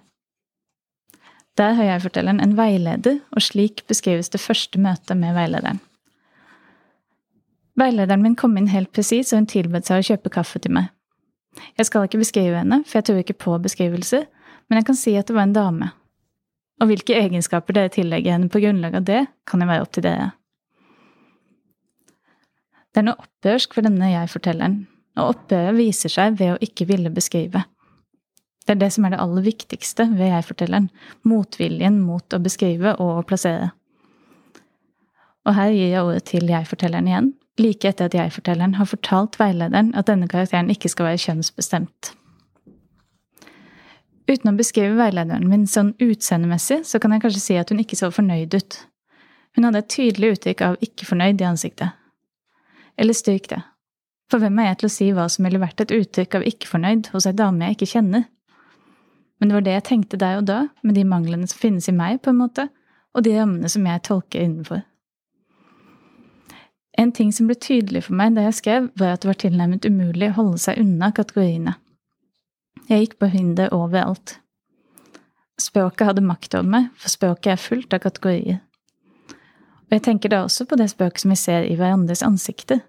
Der 1.56 1.72
har 1.78 1.88
jeg-fortelleren 1.88 2.42
en 2.44 2.52
veileder, 2.58 3.16
og 3.32 3.46
slik 3.46 3.80
beskrives 3.88 4.28
det 4.34 4.42
første 4.44 4.76
møtet 4.76 5.16
med 5.16 5.32
veilederen. 5.38 5.80
Veilederen 7.80 8.26
min 8.26 8.36
kom 8.36 8.60
inn 8.60 8.68
helt 8.74 8.92
presis, 8.92 9.32
og 9.32 9.40
hun 9.40 9.48
tilbød 9.54 9.88
seg 9.88 10.02
å 10.02 10.08
kjøpe 10.10 10.34
kaffe 10.36 10.60
til 10.60 10.76
meg. 10.76 10.92
Jeg 11.80 11.88
skal 11.88 12.04
ikke 12.04 12.20
beskrive 12.20 12.60
henne, 12.60 12.82
for 12.84 13.00
jeg 13.00 13.08
tror 13.08 13.24
ikke 13.24 13.40
på 13.40 13.56
beskrivelser, 13.64 14.28
men 14.68 14.82
jeg 14.82 14.90
kan 14.90 15.00
si 15.00 15.16
at 15.16 15.32
det 15.32 15.38
var 15.40 15.48
en 15.48 15.56
dame. 15.56 15.90
Og 16.78 16.90
hvilke 16.90 17.16
egenskaper 17.18 17.74
dere 17.74 17.92
tillegger 17.92 18.36
henne 18.36 18.50
på 18.52 18.60
grunnlag 18.62 18.98
av 19.00 19.06
det, 19.08 19.24
kan 19.48 19.62
jo 19.62 19.70
være 19.70 19.86
opp 19.86 19.94
til 19.96 20.06
dere. 20.06 20.28
Det 22.92 23.02
er 23.02 23.08
noe 23.08 23.20
opprørsk 23.22 23.74
for 23.76 23.86
denne 23.86 24.12
jeg-fortelleren, 24.12 24.78
og 25.18 25.34
opprøret 25.34 25.76
viser 25.78 26.12
seg 26.12 26.38
ved 26.38 26.54
å 26.54 26.62
ikke 26.64 26.86
ville 26.88 27.12
beskrive. 27.14 27.64
Det 28.66 28.76
er 28.76 28.80
det 28.82 28.90
som 28.94 29.06
er 29.06 29.14
det 29.14 29.20
aller 29.22 29.44
viktigste 29.46 30.04
ved 30.12 30.28
jeg-fortelleren, 30.28 30.88
motviljen 31.26 31.98
mot 32.04 32.34
å 32.36 32.40
beskrive 32.42 32.94
og 33.00 33.20
å 33.20 33.26
plassere. 33.26 33.70
Og 35.48 35.56
her 35.56 35.72
gir 35.72 35.92
jeg 35.94 36.04
ordet 36.04 36.24
til 36.28 36.50
jeg-fortelleren 36.50 37.08
igjen, 37.08 37.30
like 37.58 37.88
etter 37.88 38.10
at 38.10 38.16
jeg-fortelleren 38.18 38.76
har 38.76 38.90
fortalt 38.90 39.38
veilederen 39.40 39.94
at 39.96 40.10
denne 40.10 40.28
karakteren 40.30 40.68
ikke 40.74 40.90
skal 40.92 41.08
være 41.08 41.22
kjønnsbestemt. 41.24 42.12
Uten 44.28 44.50
å 44.50 44.58
beskrive 44.58 44.98
veilederen 44.98 45.48
min 45.48 45.64
sånn 45.66 45.94
utseendemessig, 46.04 46.82
så 46.84 47.00
kan 47.00 47.14
jeg 47.14 47.24
kanskje 47.24 47.40
si 47.40 47.56
at 47.56 47.72
hun 47.72 47.80
ikke 47.80 47.96
så 47.96 48.10
fornøyd 48.12 48.54
ut. 48.58 48.76
Hun 49.56 49.64
hadde 49.64 49.80
et 49.80 49.90
tydelig 49.94 50.34
uttrykk 50.36 50.64
av 50.66 50.76
ikke 50.84 51.08
fornøyd 51.08 51.40
i 51.40 51.46
ansiktet. 51.48 51.96
Eller 53.00 53.16
stryk 53.16 53.48
det. 53.48 53.62
For 54.28 54.42
hvem 54.42 54.58
er 54.60 54.68
jeg 54.68 54.80
til 54.80 54.88
å 54.88 54.92
si 54.92 55.06
hva 55.16 55.24
som 55.32 55.48
ville 55.48 55.62
vært 55.62 55.80
et 55.80 55.94
uttrykk 55.96 56.36
av 56.36 56.44
ikke 56.50 56.68
fornøyd 56.68 57.08
hos 57.14 57.26
ei 57.28 57.36
dame 57.36 57.70
jeg 57.70 57.78
ikke 57.78 57.92
kjenner? 57.94 58.26
Men 59.38 59.48
det 59.48 59.56
var 59.56 59.64
det 59.64 59.76
jeg 59.78 59.86
tenkte 59.88 60.20
der 60.20 60.42
og 60.42 60.46
da, 60.50 60.58
med 60.82 60.98
de 60.98 61.06
manglene 61.08 61.48
som 61.48 61.62
finnes 61.62 61.88
i 61.88 61.94
meg, 61.96 62.20
på 62.20 62.34
en 62.34 62.40
måte, 62.42 62.68
og 63.16 63.24
de 63.24 63.32
rammene 63.38 63.70
som 63.72 63.86
jeg 63.86 64.04
tolker 64.04 64.44
innenfor. 64.44 64.84
En 66.98 67.12
ting 67.14 67.30
som 67.32 67.46
ble 67.46 67.54
tydelig 67.54 68.04
for 68.08 68.18
meg 68.18 68.34
da 68.34 68.44
jeg 68.48 68.58
skrev, 68.58 68.88
var 68.98 69.14
at 69.14 69.22
det 69.22 69.30
var 69.30 69.38
tilnærmet 69.40 69.86
umulig 69.86 70.32
å 70.32 70.40
holde 70.40 70.60
seg 70.60 70.80
unna 70.82 71.12
kategoriene. 71.14 71.78
Jeg 72.88 73.04
gikk 73.04 73.18
på 73.20 73.28
hinder 73.28 73.68
overalt. 73.76 74.38
Språket 75.60 76.06
hadde 76.08 76.24
makt 76.24 76.54
over 76.56 76.70
meg, 76.72 76.86
for 76.96 77.12
språket 77.12 77.52
er 77.52 77.60
fullt 77.60 77.92
av 77.92 78.00
kategorier. 78.00 78.62
Og 79.88 79.96
jeg 79.96 80.04
tenker 80.06 80.32
da 80.32 80.44
også 80.46 80.64
på 80.68 80.78
det 80.80 80.86
språket 80.92 81.24
som 81.24 81.34
vi 81.34 81.36
ser 81.36 81.66
i 81.68 81.76
hverandres 81.76 82.24
ansikter. 82.24 82.80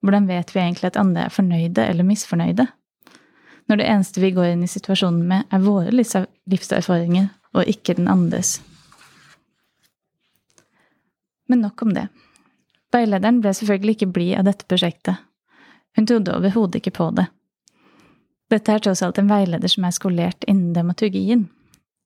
Hvordan 0.00 0.28
vet 0.30 0.54
vi 0.54 0.62
egentlig 0.62 0.88
at 0.88 0.98
andre 1.00 1.26
er 1.26 1.34
fornøyde 1.34 1.84
eller 1.84 2.08
misfornøyde? 2.08 2.66
Når 3.68 3.80
det 3.80 3.90
eneste 3.90 4.22
vi 4.22 4.32
går 4.32 4.54
inn 4.54 4.64
i 4.64 4.70
situasjonen 4.70 5.24
med, 5.28 5.46
er 5.52 5.64
våre 5.64 5.92
livserfaringer, 5.92 7.28
og 7.56 7.68
ikke 7.68 7.96
den 7.98 8.08
andres. 8.08 8.60
Men 11.48 11.64
nok 11.64 11.82
om 11.82 11.92
det. 11.96 12.08
Veilederen 12.94 13.42
ble 13.42 13.52
selvfølgelig 13.56 13.98
ikke 13.98 14.12
blid 14.14 14.36
av 14.40 14.48
dette 14.48 14.68
prosjektet. 14.68 15.20
Hun 15.96 16.08
trodde 16.08 16.36
overhodet 16.36 16.80
ikke 16.80 16.94
på 16.96 17.10
det. 17.16 17.26
Dette 18.50 18.72
er 18.72 18.82
tross 18.82 19.02
alt 19.02 19.18
en 19.18 19.30
veileder 19.30 19.70
som 19.70 19.86
er 19.86 19.94
skolert 19.94 20.44
innen 20.46 20.74
dramaturgien. 20.74 21.48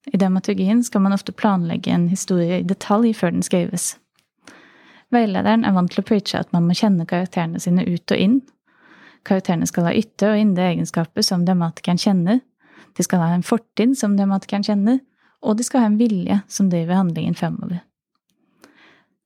I 0.08 0.16
dramaturgien 0.16 0.80
skal 0.84 1.04
man 1.04 1.12
ofte 1.12 1.34
planlegge 1.36 1.92
en 1.92 2.08
historie 2.08 2.60
i 2.60 2.66
detalj 2.66 3.12
før 3.18 3.34
den 3.34 3.44
skrives. 3.44 3.92
Veilederen 5.12 5.66
er 5.66 5.74
vant 5.76 5.90
til 5.92 6.00
å 6.00 6.06
preache 6.06 6.40
at 6.40 6.52
man 6.54 6.64
må 6.68 6.76
kjenne 6.78 7.04
karakterene 7.08 7.60
sine 7.60 7.84
ut 7.84 8.14
og 8.14 8.22
inn. 8.24 8.38
Karakterene 9.26 9.68
skal 9.68 9.90
ha 9.90 9.92
ytre 9.92 10.32
og 10.32 10.40
indre 10.40 10.70
egenskaper 10.70 11.26
som 11.26 11.44
dramatikeren 11.44 12.00
kjenner, 12.00 12.40
de 12.96 13.04
skal 13.06 13.22
ha 13.22 13.34
en 13.34 13.46
fortid 13.46 13.94
som 13.98 14.16
dramatikeren 14.18 14.64
kjenner, 14.66 14.98
og 15.44 15.56
de 15.56 15.64
skal 15.66 15.84
ha 15.84 15.90
en 15.90 16.00
vilje 16.00 16.40
som 16.48 16.70
driver 16.72 16.98
handlingen 16.98 17.36
fremover. 17.38 17.82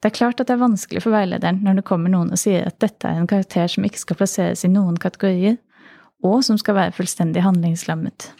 Det 0.02 0.10
er 0.10 0.18
klart 0.18 0.40
at 0.40 0.50
det 0.50 0.56
er 0.58 0.60
vanskelig 0.60 1.00
for 1.00 1.14
veilederen 1.14 1.62
når 1.64 1.78
det 1.78 1.86
kommer 1.88 2.12
noen 2.12 2.34
og 2.34 2.40
sier 2.40 2.66
at 2.68 2.76
dette 2.82 3.08
er 3.08 3.22
en 3.22 3.30
karakter 3.30 3.70
som 3.72 3.86
ikke 3.86 4.02
skal 4.02 4.18
plasseres 4.18 4.64
i 4.66 4.72
noen 4.72 4.98
kategorier, 5.00 5.56
og 6.24 6.40
som 6.46 6.58
skal 6.60 6.78
være 6.78 6.94
fullstendig 6.96 7.44
handlingslammet. 7.44 8.30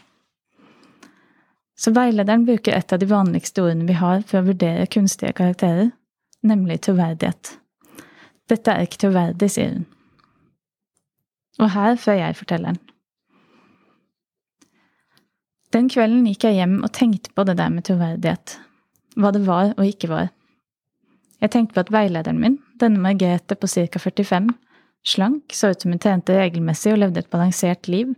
Så 1.77 1.91
veilederen 1.95 2.47
bruker 2.47 2.77
et 2.77 2.93
av 2.95 3.01
de 3.03 3.09
vanligste 3.11 3.65
ordene 3.65 3.89
vi 3.89 3.99
har 3.99 4.23
for 4.23 4.41
å 4.41 4.49
vurdere 4.49 4.87
kunstige 4.91 5.35
karakterer, 5.37 5.91
nemlig 6.47 6.81
troverdighet. 6.87 7.57
Dette 8.49 8.73
er 8.73 8.87
ikke 8.87 9.03
troverdig, 9.07 9.51
sier 9.51 9.73
hun. 9.75 9.87
Og 11.63 11.71
her 11.75 11.99
før 12.01 12.19
jeg 12.19 12.39
fortelleren. 12.39 12.81
Den 15.75 15.89
kvelden 15.91 16.27
gikk 16.31 16.47
jeg 16.47 16.61
hjem 16.61 16.79
og 16.87 16.93
tenkte 16.95 17.33
på 17.35 17.45
det 17.49 17.57
der 17.59 17.73
med 17.75 17.87
troverdighet. 17.89 18.59
Hva 19.19 19.33
det 19.35 19.43
var 19.47 19.73
og 19.75 19.87
ikke 19.87 20.11
var. 20.11 20.29
Jeg 21.43 21.51
tenkte 21.51 21.77
på 21.77 21.83
at 21.83 21.93
veilederen 21.95 22.39
min, 22.41 22.61
denne 22.81 23.03
Margrethe 23.03 23.57
på 23.59 23.69
ca. 23.69 23.99
45, 23.99 24.53
slank, 25.07 25.53
så 25.53 25.73
ut 25.73 25.85
som 25.85 25.93
hun 25.93 26.01
tjente 26.01 26.37
regelmessig 26.37 26.95
og 26.95 27.01
levde 27.03 27.23
et 27.23 27.31
balansert 27.33 27.89
liv, 27.89 28.15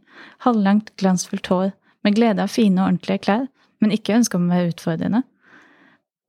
halvlangt, 0.46 0.92
glansfullt 1.00 1.50
hår, 1.52 1.72
med 2.06 2.18
glede 2.18 2.44
av 2.44 2.52
fine 2.52 2.80
og 2.80 2.92
ordentlige 2.92 3.24
klær, 3.26 3.48
men 3.82 3.94
ikke 3.94 4.14
ønske 4.16 4.38
om 4.38 4.46
å 4.46 4.54
være 4.54 4.70
utfordrende. 4.74 5.22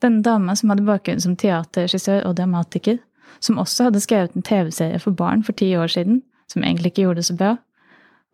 Denne 0.03 0.21
dama 0.25 0.55
som 0.57 0.73
hadde 0.73 0.85
bakgrunn 0.85 1.21
som 1.21 1.37
teaterregissør 1.39 2.25
og 2.27 2.35
dramatiker, 2.37 2.99
som 3.39 3.59
også 3.61 3.87
hadde 3.87 4.01
skrevet 4.01 4.35
en 4.35 4.45
TV-serie 4.45 4.99
for 5.01 5.15
barn 5.17 5.43
for 5.45 5.57
ti 5.57 5.69
år 5.77 5.91
siden, 5.93 6.21
som 6.51 6.63
egentlig 6.63 6.93
ikke 6.93 7.07
gjorde 7.07 7.21
det 7.21 7.29
så 7.29 7.37
bra, 7.37 7.53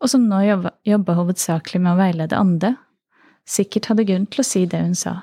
og 0.02 0.10
som 0.10 0.26
nå 0.28 0.40
jobba, 0.44 1.16
hovedsakelig 1.16 1.80
med 1.80 1.94
å 1.94 2.00
veilede 2.00 2.40
andre, 2.40 2.74
sikkert 3.48 3.90
hadde 3.90 4.06
grunn 4.08 4.26
til 4.28 4.42
å 4.42 4.46
si 4.48 4.64
det 4.68 4.80
hun 4.80 4.96
sa. 4.98 5.20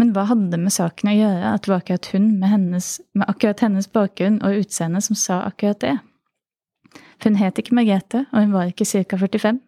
Men 0.00 0.10
hva 0.14 0.24
hadde 0.26 0.50
det 0.50 0.58
med 0.58 0.74
saken 0.74 1.10
å 1.12 1.14
gjøre 1.14 1.50
at 1.54 1.64
det 1.64 1.70
var 1.70 1.82
akkurat 1.82 2.08
hun 2.14 2.26
med, 2.40 2.48
hennes, 2.50 2.88
med 3.14 3.28
akkurat 3.30 3.62
hennes 3.62 3.86
bakgrunn 3.94 4.40
og 4.42 4.64
utseende 4.64 5.02
som 5.04 5.18
sa 5.18 5.44
akkurat 5.46 5.80
det? 5.84 5.94
For 7.20 7.30
hun 7.30 7.38
het 7.38 7.60
ikke 7.60 7.76
Margrethe, 7.78 8.24
og 8.32 8.40
hun 8.42 8.54
var 8.54 8.70
ikke 8.70 8.86
ca. 8.88 9.18
45, 9.20 9.60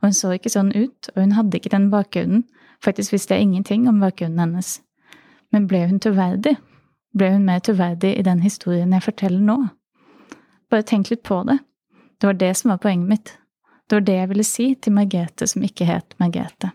og 0.00 0.08
hun 0.08 0.16
så 0.16 0.34
ikke 0.36 0.52
sånn 0.52 0.72
ut, 0.76 1.10
og 1.14 1.22
hun 1.22 1.34
hadde 1.36 1.56
ikke 1.56 1.72
den 1.72 1.88
bakgrunnen, 1.92 2.44
faktisk 2.84 3.14
visste 3.16 3.36
jeg 3.36 3.48
ingenting 3.48 3.88
om 3.88 4.00
bakgrunnen 4.04 4.40
hennes. 4.44 4.78
Men 5.52 5.66
ble 5.70 5.86
hun 5.88 6.00
troverdig? 6.00 6.56
Ble 7.16 7.32
hun 7.34 7.48
mer 7.48 7.64
troverdig 7.64 8.12
i 8.18 8.24
den 8.26 8.44
historien 8.44 8.92
jeg 8.94 9.06
forteller 9.08 9.42
nå? 9.42 9.58
Bare 10.70 10.86
tenk 10.86 11.10
litt 11.10 11.24
på 11.26 11.40
det. 11.48 11.58
Det 12.20 12.28
var 12.28 12.36
det 12.38 12.52
som 12.56 12.70
var 12.70 12.82
poenget 12.84 13.08
mitt. 13.08 13.32
Det 13.88 13.96
var 13.96 14.04
det 14.06 14.18
jeg 14.20 14.28
ville 14.30 14.46
si 14.46 14.66
til 14.76 14.94
Margrethe 14.94 15.48
som 15.50 15.64
ikke 15.66 15.88
het 15.88 16.14
Margrethe. 16.22 16.70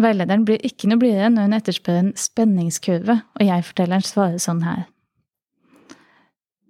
Veilederen 0.00 0.42
blir 0.46 0.62
ikke 0.66 0.88
noe 0.90 0.98
blidere 0.98 1.30
når 1.30 1.46
hun 1.46 1.56
etterspør 1.58 2.00
en 2.00 2.10
spenningskurve, 2.18 3.20
og 3.38 3.46
jeg 3.46 3.66
fortelleren 3.68 4.04
svarer 4.04 4.42
sånn 4.42 4.64
her. 4.66 4.88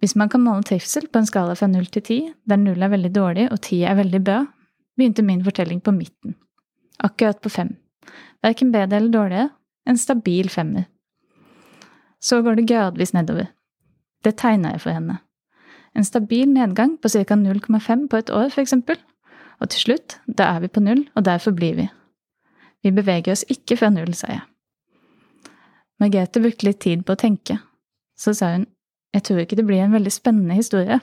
Hvis 0.04 0.12
man 0.20 0.28
kan 0.28 0.42
måle 0.44 0.66
trivsel 0.68 1.06
på 1.08 1.22
en 1.22 1.28
skala 1.28 1.54
fra 1.56 1.68
null 1.70 1.86
til 1.88 2.04
ti, 2.04 2.18
der 2.44 2.60
null 2.60 2.82
er 2.84 2.92
veldig 2.92 3.12
dårlig 3.14 3.46
og 3.48 3.62
ti 3.64 3.80
er 3.88 3.96
veldig 3.96 4.20
bra, 4.26 4.42
begynte 4.98 5.24
min 5.24 5.44
fortelling 5.46 5.80
på 5.80 5.94
midten. 5.96 6.36
Akkurat 7.00 7.40
på 7.40 7.48
fem. 7.48 7.72
Verken 8.44 8.72
bedre 8.74 9.00
eller 9.00 9.14
dårligere, 9.14 9.48
en 9.88 10.00
stabil 10.00 10.50
femmer. 10.52 10.84
Så 12.20 12.42
går 12.44 12.60
det 12.60 12.68
gradvis 12.68 13.14
nedover. 13.16 13.48
Det 14.24 14.36
tegna 14.40 14.74
jeg 14.74 14.84
for 14.84 14.96
henne. 14.96 15.18
En 15.96 16.04
stabil 16.04 16.48
nedgang 16.52 16.98
på 17.00 17.08
ca. 17.08 17.36
0,5 17.40 18.08
på 18.10 18.20
et 18.20 18.30
år, 18.30 18.48
for 18.52 18.60
eksempel. 18.60 19.00
Og 19.60 19.70
til 19.70 19.80
slutt, 19.80 20.18
da 20.26 20.52
er 20.52 20.64
vi 20.64 20.68
på 20.68 20.84
null, 20.84 21.06
og 21.14 21.24
derfor 21.24 21.56
blir 21.56 21.76
vi. 21.80 21.88
Vi 22.84 22.92
beveger 22.92 23.32
oss 23.32 23.46
ikke 23.48 23.78
fra 23.80 23.88
jeg. 23.88 24.42
Margrethe 26.02 26.42
brukte 26.42 26.68
litt 26.68 26.82
tid 26.84 27.04
på 27.06 27.14
å 27.14 27.20
tenke. 27.20 27.58
Så 28.18 28.34
sa 28.36 28.52
hun, 28.54 28.66
jeg 29.14 29.24
tror 29.24 29.40
ikke 29.40 29.56
det 29.56 29.66
blir 29.66 29.80
en 29.84 29.94
veldig 29.94 30.12
spennende 30.12 30.58
historie. 30.58 30.98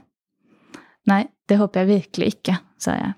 Nei, 1.09 1.23
det 1.50 1.57
håper 1.57 1.81
jeg 1.81 1.89
virkelig 1.89 2.27
ikke, 2.35 2.59
sa 2.81 2.95
jeg. 3.00 3.15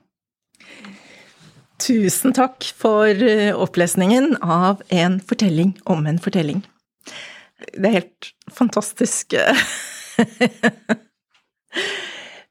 Tusen 1.83 2.31
takk 2.37 2.63
for 2.77 3.09
eh, 3.09 3.51
opplesningen 3.51 4.37
av 4.39 4.83
en 4.93 5.19
fortelling 5.19 5.73
om 5.89 6.05
en 6.07 6.21
fortelling. 6.21 6.61
Det 7.73 7.89
er 7.89 7.97
helt 7.97 8.31
fantastisk. 8.53 9.35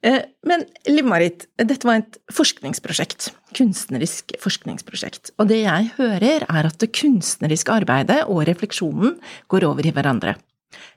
Eh, 0.03 0.23
men 0.47 0.65
Liv-Marit, 0.91 1.47
dette 1.63 1.87
var 1.87 2.01
et 2.01 2.19
forskningsprosjekt. 2.35 3.31
Kunstnerisk 3.55 4.35
forskningsprosjekt. 4.43 5.31
Og 5.39 5.51
det 5.53 5.63
jeg 5.63 5.93
hører, 5.99 6.47
er 6.49 6.69
at 6.69 6.79
det 6.83 6.91
kunstneriske 6.99 7.75
arbeidet 7.75 8.25
og 8.27 8.43
refleksjonen 8.49 9.21
går 9.53 9.69
over 9.69 9.87
i 9.87 9.95
hverandre. 9.95 10.37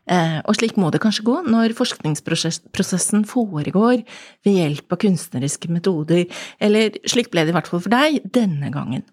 Eh, 0.09 0.39
og 0.45 0.55
slik 0.57 0.77
må 0.79 0.89
det 0.93 1.01
kanskje 1.03 1.25
gå 1.27 1.35
når 1.49 1.75
forskningsprosessen 1.77 3.25
foregår 3.29 4.03
ved 4.45 4.57
hjelp 4.57 4.93
av 4.93 5.01
kunstneriske 5.01 5.69
metoder, 5.73 6.25
eller 6.61 6.97
slik 7.09 7.31
ble 7.33 7.45
det 7.45 7.53
i 7.53 7.57
hvert 7.57 7.69
fall 7.69 7.83
for 7.83 7.93
deg 7.93 8.25
denne 8.25 8.71
gangen. 8.73 9.05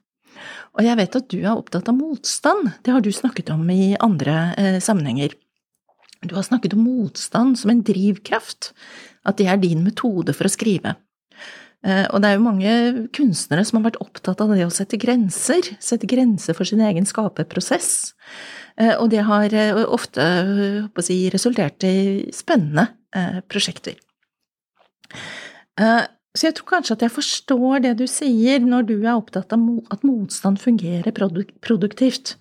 Og 0.72 0.84
jeg 0.86 0.96
vet 0.96 1.16
at 1.18 1.28
du 1.28 1.38
er 1.42 1.54
opptatt 1.54 1.88
av 1.90 1.96
motstand, 1.98 2.70
det 2.84 2.94
har 2.94 3.04
du 3.04 3.10
snakket 3.12 3.52
om 3.52 3.64
i 3.72 3.92
andre 4.00 4.36
eh, 4.56 4.78
sammenhenger. 4.84 5.34
Du 6.22 6.36
har 6.36 6.46
snakket 6.46 6.76
om 6.76 6.84
motstand 6.86 7.58
som 7.58 7.72
en 7.72 7.82
drivkraft, 7.84 8.70
at 9.28 9.38
det 9.38 9.48
er 9.48 9.60
din 9.62 9.84
metode 9.86 10.34
for 10.36 10.48
å 10.48 10.52
skrive. 10.52 10.96
Eh, 11.82 12.06
og 12.14 12.22
det 12.22 12.30
er 12.30 12.36
jo 12.36 12.44
mange 12.44 12.72
kunstnere 13.16 13.64
som 13.66 13.80
har 13.80 13.88
vært 13.88 14.00
opptatt 14.04 14.42
av 14.44 14.52
det 14.54 14.62
å 14.66 14.72
sette 14.74 14.98
grenser, 15.02 15.66
sette 15.82 16.06
grenser 16.10 16.54
for 16.54 16.68
sin 16.68 16.82
egen 16.84 17.06
skaperprosess. 17.08 18.14
Eh, 18.78 18.94
og 18.94 19.10
det 19.14 19.24
har 19.26 19.50
eh, 19.50 19.82
ofte 19.82 20.26
si, 21.02 21.24
resultert 21.34 21.82
i 21.86 22.30
spennende 22.34 22.92
prosjekter. 23.52 23.98
Så 26.32 26.46
jeg 26.46 26.54
tror 26.56 26.68
kanskje 26.70 26.94
at 26.96 27.02
jeg 27.04 27.12
forstår 27.12 27.82
det 27.84 27.90
du 27.98 28.06
sier 28.08 28.62
når 28.64 28.86
du 28.88 28.94
er 29.02 29.18
opptatt 29.18 29.52
av 29.52 29.66
at 29.92 30.06
motstand 30.08 30.62
fungerer 30.62 31.12
produktivt. 31.12 32.38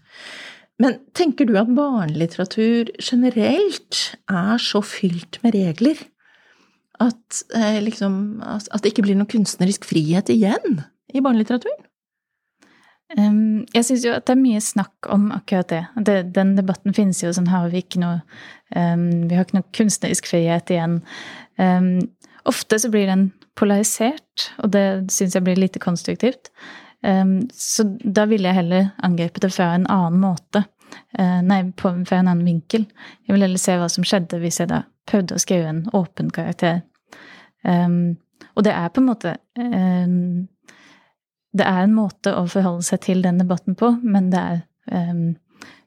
Men 0.79 1.01
tenker 1.11 1.49
du 1.49 1.57
at 1.59 1.73
barnelitteratur 1.75 2.93
generelt 3.03 3.99
er 4.31 4.63
så 4.63 4.79
fylt 4.79 5.41
med 5.43 5.59
regler 5.59 5.99
at, 7.01 7.43
eh, 7.57 7.79
liksom, 7.83 8.41
at 8.45 8.81
det 8.81 8.93
ikke 8.93 9.05
blir 9.07 9.17
noen 9.17 9.29
kunstnerisk 9.31 9.87
frihet 9.89 10.29
igjen 10.33 10.83
i 11.13 11.23
barnelitteraturen? 11.23 11.87
Um, 13.19 13.65
jeg 13.75 13.83
syns 13.83 14.05
jo 14.05 14.13
at 14.15 14.23
det 14.29 14.37
er 14.37 14.39
mye 14.39 14.61
snakk 14.63 15.07
om 15.11 15.31
akkurat 15.35 15.67
det. 15.67 15.81
det 16.07 16.17
den 16.37 16.53
debatten 16.55 16.95
finnes 16.95 17.19
jo, 17.19 17.33
sånn 17.35 17.49
har 17.51 17.67
vi 17.73 17.81
ikke 17.83 17.99
noe 17.99 18.21
um, 18.71 19.27
Vi 19.27 19.35
har 19.35 19.43
ikke 19.43 19.57
noe 19.57 19.67
kunstnerisk 19.75 20.29
frihet 20.31 20.71
igjen. 20.71 21.01
Um, 21.59 21.97
ofte 22.47 22.79
så 22.79 22.91
blir 22.93 23.09
den 23.11 23.31
polarisert, 23.59 24.47
og 24.63 24.71
det 24.71 24.85
syns 25.11 25.35
jeg 25.35 25.43
blir 25.43 25.59
lite 25.59 25.81
konstruktivt. 25.83 26.53
Så 27.01 27.83
da 27.99 28.27
ville 28.29 28.45
jeg 28.45 28.59
heller 28.59 28.91
angrepet 29.03 29.41
det 29.43 29.49
fra 29.55 29.71
en 29.73 29.87
annen 29.89 30.21
måte. 30.21 30.61
Uh, 31.19 31.41
nei, 31.43 31.63
på, 31.75 31.91
fra 32.07 32.21
en 32.21 32.29
annen 32.29 32.45
vinkel. 32.47 32.85
Jeg 33.25 33.35
vil 33.35 33.45
heller 33.45 33.61
se 33.61 33.75
hva 33.79 33.89
som 33.91 34.05
skjedde 34.07 34.39
hvis 34.41 34.61
jeg 34.61 34.71
da 34.71 34.83
prøvde 35.09 35.35
å 35.35 35.41
skrive 35.41 35.69
en 35.71 35.83
åpen 35.97 36.31
karakter. 36.33 36.81
Um, 37.63 38.17
og 38.55 38.65
det 38.65 38.73
er 38.73 38.89
på 38.89 39.01
en 39.01 39.05
måte 39.05 39.35
um, 39.53 40.47
Det 41.53 41.65
er 41.67 41.83
en 41.83 41.93
måte 41.93 42.33
å 42.33 42.47
forholde 42.49 42.85
seg 42.87 43.03
til 43.05 43.21
den 43.21 43.41
debatten 43.41 43.75
på, 43.77 43.91
men 44.01 44.29
det 44.31 44.39
er 44.39 44.61
um, 45.11 45.35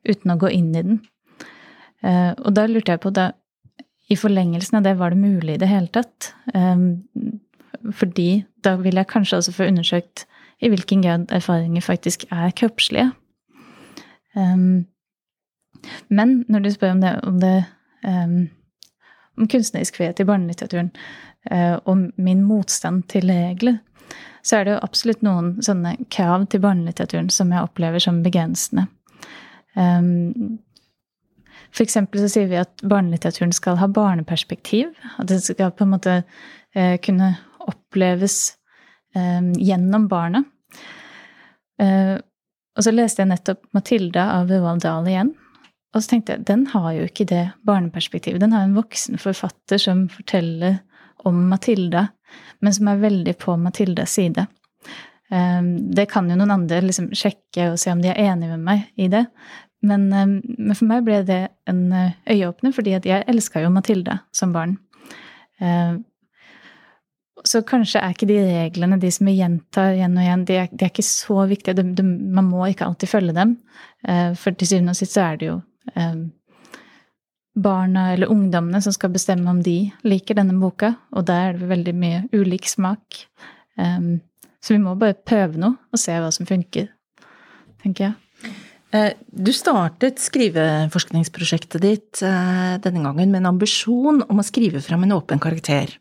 uten 0.05 0.35
å 0.35 0.39
gå 0.39 0.51
inn 0.53 0.71
i 0.77 0.83
den. 0.85 1.01
Uh, 2.05 2.37
og 2.45 2.53
da 2.55 2.67
lurte 2.69 2.95
jeg 2.95 3.03
på, 3.03 3.15
da 3.17 3.31
i 4.13 4.19
forlengelsen 4.21 4.77
av 4.79 4.85
det, 4.85 4.99
var 5.01 5.15
det 5.15 5.23
mulig 5.23 5.55
i 5.57 5.63
det 5.63 5.71
hele 5.71 5.89
tatt? 5.89 6.33
fordi 7.93 8.45
da 8.65 8.75
vil 8.81 8.97
jeg 8.97 9.09
kanskje 9.11 9.39
også 9.39 9.53
få 9.53 9.67
undersøkt 9.69 10.23
i 10.65 10.69
hvilken 10.73 11.03
grad 11.05 11.33
erfaringer 11.33 11.83
faktisk 11.85 12.25
er 12.33 12.53
kroppslige. 12.57 13.11
Men 16.09 16.45
når 16.49 16.65
du 16.65 16.71
spør 16.73 16.95
om 16.95 17.01
det, 17.01 17.13
om, 17.29 17.41
det, 17.41 17.65
om 19.37 19.49
kunstnerisk 19.49 19.97
frihet 19.97 20.21
i 20.21 20.29
barnelitteraturen 20.29 20.93
og 21.51 22.07
min 22.17 22.41
motstand 22.49 23.03
til 23.13 23.29
regler, 23.29 23.77
så 24.45 24.59
er 24.59 24.65
det 24.65 24.75
jo 24.75 24.83
absolutt 24.85 25.25
noen 25.25 25.55
sånne 25.65 25.95
krav 26.13 26.47
til 26.53 26.63
barnelitteraturen 26.65 27.31
som 27.33 27.53
jeg 27.53 27.65
opplever 27.65 28.03
som 28.03 28.23
begrensende. 28.25 28.87
Um, 29.75 30.59
for 31.75 31.83
eksempel 31.83 32.23
så 32.23 32.29
sier 32.31 32.51
vi 32.51 32.61
at 32.61 32.85
barnelitteraturen 32.85 33.55
skal 33.57 33.81
ha 33.81 33.89
barneperspektiv. 33.91 34.93
At 35.19 35.31
det 35.33 35.41
skal 35.43 35.73
på 35.75 35.87
en 35.87 35.95
måte 35.97 36.19
uh, 36.23 36.97
kunne 37.03 37.33
oppleves 37.65 38.55
um, 39.17 39.55
gjennom 39.57 40.07
barnet. 40.13 40.47
Uh, 41.81 42.21
og 42.75 42.85
så 42.87 42.93
leste 42.93 43.23
jeg 43.23 43.31
nettopp 43.31 43.65
'Matilda' 43.73 44.29
av 44.37 44.53
Roald 44.53 44.85
Dahl 44.85 45.09
igjen. 45.09 45.33
Og 45.95 46.03
så 46.03 46.11
tenkte 46.11 46.35
jeg 46.35 46.47
den 46.47 46.67
har 46.75 46.93
jo 46.93 47.07
ikke 47.07 47.27
det 47.31 47.45
barneperspektivet. 47.67 48.43
Den 48.43 48.53
har 48.53 48.67
en 48.67 48.77
voksen 48.77 49.19
forfatter 49.23 49.79
som 49.79 50.09
forteller 50.11 50.83
om 51.29 51.43
Mathilde, 51.51 52.07
men 52.65 52.77
som 52.77 52.89
er 52.91 53.03
veldig 53.03 53.35
på 53.43 53.57
Mathildes 53.61 54.17
side. 54.19 54.47
Um, 55.33 55.77
det 55.97 56.07
kan 56.13 56.29
jo 56.31 56.37
noen 56.39 56.53
andre 56.53 56.83
liksom 56.85 57.11
sjekke 57.17 57.73
og 57.73 57.79
se 57.81 57.93
om 57.93 58.03
de 58.03 58.11
er 58.13 58.21
enige 58.27 58.55
med 58.55 58.65
meg 58.67 58.89
i 59.01 59.09
det. 59.13 59.25
Men, 59.85 60.09
um, 60.13 60.35
men 60.45 60.77
for 60.77 60.89
meg 60.89 61.05
ble 61.07 61.21
det 61.29 61.43
en 61.71 61.85
uh, 61.93 62.17
øyeåpner, 62.31 62.75
fordi 62.77 62.97
jeg 62.97 63.25
elska 63.29 63.65
jo 63.65 63.73
Mathilde 63.75 64.19
som 64.37 64.53
barn. 64.55 64.77
Uh, 65.63 66.03
så 67.45 67.61
kanskje 67.67 68.01
er 68.01 68.15
ikke 68.15 68.29
de 68.29 68.39
reglene, 68.41 68.99
de 69.01 69.11
som 69.13 69.29
vi 69.29 69.37
gjentar 69.37 69.93
igjen 69.97 70.17
og 70.17 70.25
igjen, 70.25 70.45
de 70.49 70.57
er, 70.63 70.71
de 70.73 70.87
er 70.87 70.93
ikke 70.93 71.05
så 71.07 71.45
viktige. 71.51 71.77
De, 71.77 71.85
de, 71.99 72.05
man 72.07 72.47
må 72.49 72.65
ikke 72.71 72.87
alltid 72.89 73.11
følge 73.11 73.35
dem. 73.37 73.59
Eh, 74.09 74.33
for 74.39 74.57
til 74.57 74.71
syvende 74.71 74.95
og 74.95 74.99
sist 74.99 75.17
så 75.17 75.27
er 75.27 75.41
det 75.41 75.51
jo 75.51 75.59
eh, 75.93 76.15
barna 77.55 78.09
eller 78.13 78.31
ungdommene 78.33 78.81
som 78.83 78.95
skal 78.95 79.13
bestemme 79.15 79.51
om 79.51 79.63
de 79.63 79.79
liker 80.07 80.39
denne 80.39 80.57
boka, 80.59 80.95
og 81.15 81.27
der 81.29 81.53
er 81.53 81.59
det 81.59 81.71
veldig 81.71 81.95
mye 81.95 82.23
ulik 82.35 82.67
smak. 82.71 83.25
Um, 83.79 84.19
så 84.65 84.75
vi 84.75 84.83
må 84.83 84.95
bare 84.99 85.17
prøve 85.17 85.61
noe 85.61 85.77
og 85.93 86.01
se 86.01 86.15
hva 86.19 86.31
som 86.35 86.49
funker, 86.49 86.89
tenker 87.83 88.09
jeg. 88.09 88.15
Eh, 88.95 89.13
du 89.27 89.51
startet 89.53 90.23
skriveforskningsprosjektet 90.23 91.83
ditt 91.83 92.23
eh, 92.23 92.77
denne 92.83 93.03
gangen 93.03 93.33
med 93.33 93.43
en 93.43 93.51
ambisjon 93.51 94.23
om 94.29 94.41
å 94.41 94.47
skrive 94.47 94.83
fram 94.85 95.07
en 95.07 95.17
åpen 95.17 95.43
karakter. 95.43 95.97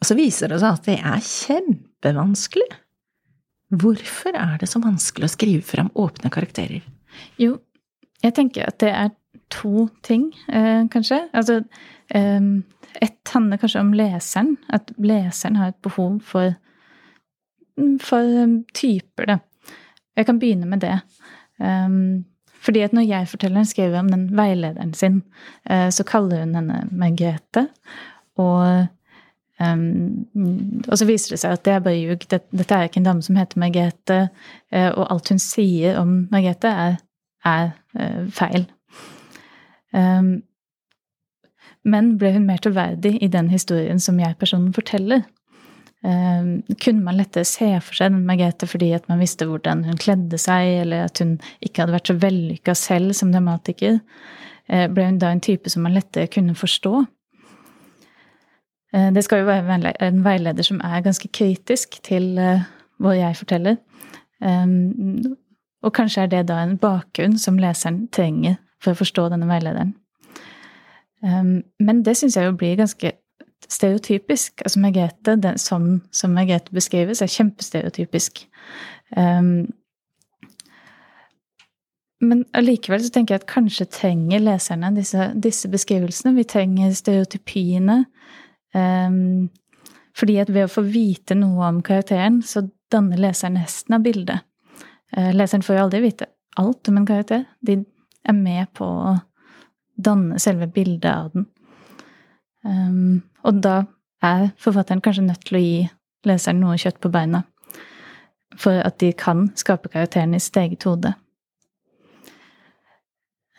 Og 0.00 0.06
så 0.06 0.16
viser 0.18 0.52
det 0.52 0.60
seg 0.62 0.78
at 0.78 0.86
det 0.86 0.96
er 1.00 1.24
kjempevanskelig. 1.26 2.68
Hvorfor 3.80 4.38
er 4.38 4.56
det 4.62 4.70
så 4.70 4.80
vanskelig 4.82 5.28
å 5.28 5.34
skrive 5.34 5.66
fram 5.66 5.90
åpne 5.98 6.30
karakterer? 6.32 6.86
Jo, 7.38 7.58
jeg 8.22 8.34
tenker 8.36 8.70
at 8.70 8.78
det 8.82 8.94
er 8.94 9.12
to 9.50 9.88
ting, 10.06 10.30
eh, 10.48 10.86
kanskje. 10.92 11.28
Altså, 11.32 11.62
eh, 12.10 12.40
ett 13.00 13.28
handler 13.28 13.56
kanskje 13.56 13.80
om 13.80 13.94
leseren. 13.94 14.56
At 14.68 14.92
leseren 14.98 15.56
har 15.56 15.68
et 15.68 15.82
behov 15.82 16.20
for, 16.22 16.54
for 18.00 18.46
typer, 18.74 19.26
da. 19.26 19.38
Jeg 20.16 20.26
kan 20.26 20.38
begynne 20.38 20.66
med 20.66 20.80
det. 20.80 21.00
Um, 21.58 22.24
fordi 22.60 22.80
at 22.80 22.92
når 22.92 23.02
jeg 23.08 23.28
forteller 23.28 23.64
skriver 23.64 23.98
om 23.98 24.08
den 24.08 24.28
veilederen 24.36 24.94
sin, 24.94 25.22
uh, 25.70 25.88
så 25.90 26.04
kaller 26.04 26.40
hun 26.40 26.54
henne 26.54 26.88
Margrethe. 26.92 27.68
Og, 28.36 28.86
um, 29.60 30.26
og 30.88 30.98
så 30.98 31.06
viser 31.08 31.34
det 31.34 31.40
seg 31.40 31.52
at 31.52 31.64
det 31.64 31.72
er 31.72 31.84
bare 31.84 32.00
ljug. 32.00 32.26
Dette 32.30 32.74
er 32.74 32.88
ikke 32.88 33.00
en 33.00 33.08
dame 33.08 33.22
som 33.22 33.36
heter 33.36 33.60
Margrethe. 33.60 34.20
Uh, 34.74 34.90
og 34.90 35.06
alt 35.10 35.32
hun 35.32 35.40
sier 35.40 36.00
om 36.00 36.26
Margrethe, 36.32 36.68
er, 36.68 37.00
er 37.44 37.72
uh, 37.96 38.28
feil. 38.34 38.68
Um, 39.92 40.40
men 41.86 42.14
ble 42.20 42.34
hun 42.34 42.46
mer 42.48 42.60
troverdig 42.62 43.16
i 43.22 43.28
den 43.32 43.48
historien 43.52 44.00
som 44.02 44.18
jeg-personen 44.20 44.72
forteller? 44.76 45.24
Uh, 46.04 46.60
kunne 46.80 47.04
man 47.04 47.18
lettere 47.18 47.44
se 47.44 47.68
for 47.84 47.96
seg 47.96 48.14
den 48.14 48.24
Margrethe 48.28 48.64
fordi 48.68 48.92
at 48.96 49.08
man 49.10 49.20
visste 49.20 49.44
hvordan 49.48 49.84
hun 49.84 50.00
kledde 50.00 50.38
seg, 50.40 50.80
eller 50.84 51.08
at 51.08 51.20
hun 51.20 51.36
ikke 51.60 51.82
hadde 51.82 51.96
vært 51.96 52.12
så 52.12 52.16
vellykka 52.20 52.76
selv 52.78 53.14
som 53.16 53.32
dramatiker? 53.34 54.00
Uh, 54.70 54.86
ble 54.92 55.08
hun 55.08 55.20
da 55.20 55.32
en 55.32 55.44
type 55.44 55.72
som 55.72 55.84
man 55.86 55.96
lettere 55.96 56.30
kunne 56.32 56.56
forstå? 56.56 57.04
Uh, 58.94 59.10
det 59.16 59.24
skal 59.26 59.42
jo 59.42 59.50
være 59.50 59.94
en 60.06 60.24
veileder 60.24 60.66
som 60.66 60.80
er 60.84 61.04
ganske 61.04 61.28
kritisk 61.32 62.00
til 62.06 62.32
hva 63.00 63.14
jeg 63.16 63.36
forteller. 63.36 63.78
Um, 64.40 65.36
og 65.84 65.92
kanskje 65.96 66.24
er 66.24 66.32
det 66.32 66.46
da 66.48 66.62
en 66.62 66.78
bakgrunn 66.80 67.36
som 67.40 67.58
leseren 67.60 68.06
trenger 68.12 68.56
for 68.80 68.92
å 68.92 69.00
forstå 69.00 69.28
denne 69.32 69.48
veilederen. 69.50 69.94
Um, 71.20 71.60
men 71.82 72.04
det 72.04 72.16
syns 72.16 72.38
jeg 72.38 72.48
jo 72.48 72.56
blir 72.56 72.78
ganske 72.80 73.12
stereotypisk. 73.68 74.62
Altså 74.64 74.80
Margrethe, 74.80 75.36
den, 75.36 75.60
sånn 75.60 76.00
som 76.14 76.32
Margrethe 76.36 76.74
beskrives, 76.74 77.20
er 77.22 77.30
kjempestereotypisk. 77.30 78.44
Um, 79.16 79.68
men 82.20 82.42
allikevel 82.56 83.06
tenker 83.08 83.36
jeg 83.36 83.42
at 83.42 83.48
kanskje 83.48 83.88
trenger 83.92 84.42
leserne 84.44 84.92
disse, 84.96 85.30
disse 85.40 85.70
beskrivelsene. 85.72 86.34
Vi 86.36 86.44
trenger 86.48 86.92
stereotypiene. 86.96 88.02
Um, 88.76 89.48
fordi 90.16 90.36
at 90.42 90.52
ved 90.52 90.66
å 90.66 90.72
få 90.72 90.84
vite 90.84 91.36
noe 91.38 91.68
om 91.70 91.80
karakteren, 91.84 92.40
så 92.44 92.66
danner 92.92 93.20
leseren 93.20 93.60
resten 93.60 93.96
av 93.96 94.04
bildet. 94.04 94.44
Uh, 95.16 95.30
leseren 95.36 95.64
får 95.64 95.78
jo 95.78 95.86
aldri 95.86 96.04
vite 96.04 96.28
alt 96.60 96.90
om 96.90 97.00
en 97.00 97.08
karakter. 97.08 97.46
De 97.64 97.78
er 98.28 98.36
med 98.36 98.70
på 98.76 98.86
å 98.86 99.14
danne 100.00 100.38
selve 100.40 100.68
bildet 100.72 101.10
av 101.10 101.32
den. 101.34 101.46
Um, 102.64 103.22
og 103.44 103.62
da 103.64 103.84
er 104.24 104.50
forfatteren 104.60 105.00
kanskje 105.04 105.24
nødt 105.24 105.46
til 105.48 105.56
å 105.56 105.62
gi 105.64 105.78
leseren 106.28 106.60
noe 106.60 106.76
kjøtt 106.80 107.00
på 107.00 107.12
beina 107.12 107.44
for 108.60 108.82
at 108.84 108.98
de 109.00 109.12
kan 109.16 109.46
skape 109.56 109.88
karakteren 109.92 110.34
i 110.36 110.40
sitt 110.42 110.58
eget 110.60 110.84
hode. 110.84 111.14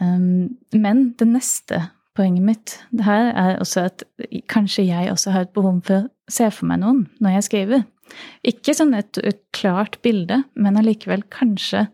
Um, 0.01 0.57
men 0.73 1.11
det 1.17 1.29
neste 1.29 1.79
poenget 2.17 2.43
mitt 2.43 2.75
her 3.05 3.31
er 3.31 3.59
også 3.61 3.87
at 3.87 4.03
kanskje 4.51 4.85
jeg 4.89 5.11
også 5.11 5.33
har 5.33 5.47
et 5.47 5.55
behov 5.55 5.79
for 5.87 6.03
å 6.03 6.31
se 6.31 6.49
for 6.51 6.69
meg 6.69 6.81
noen 6.83 7.05
når 7.23 7.37
jeg 7.37 7.47
skriver. 7.47 7.85
Ikke 8.47 8.75
sånn 8.75 8.93
et, 8.97 9.17
et 9.23 9.39
klart 9.55 9.97
bilde, 10.03 10.41
men 10.59 10.77
allikevel 10.79 11.23
kanskje 11.31 11.85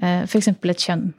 eh, 0.00 0.24
f.eks. 0.24 0.48
et 0.48 0.86
kjønn. 0.86 1.10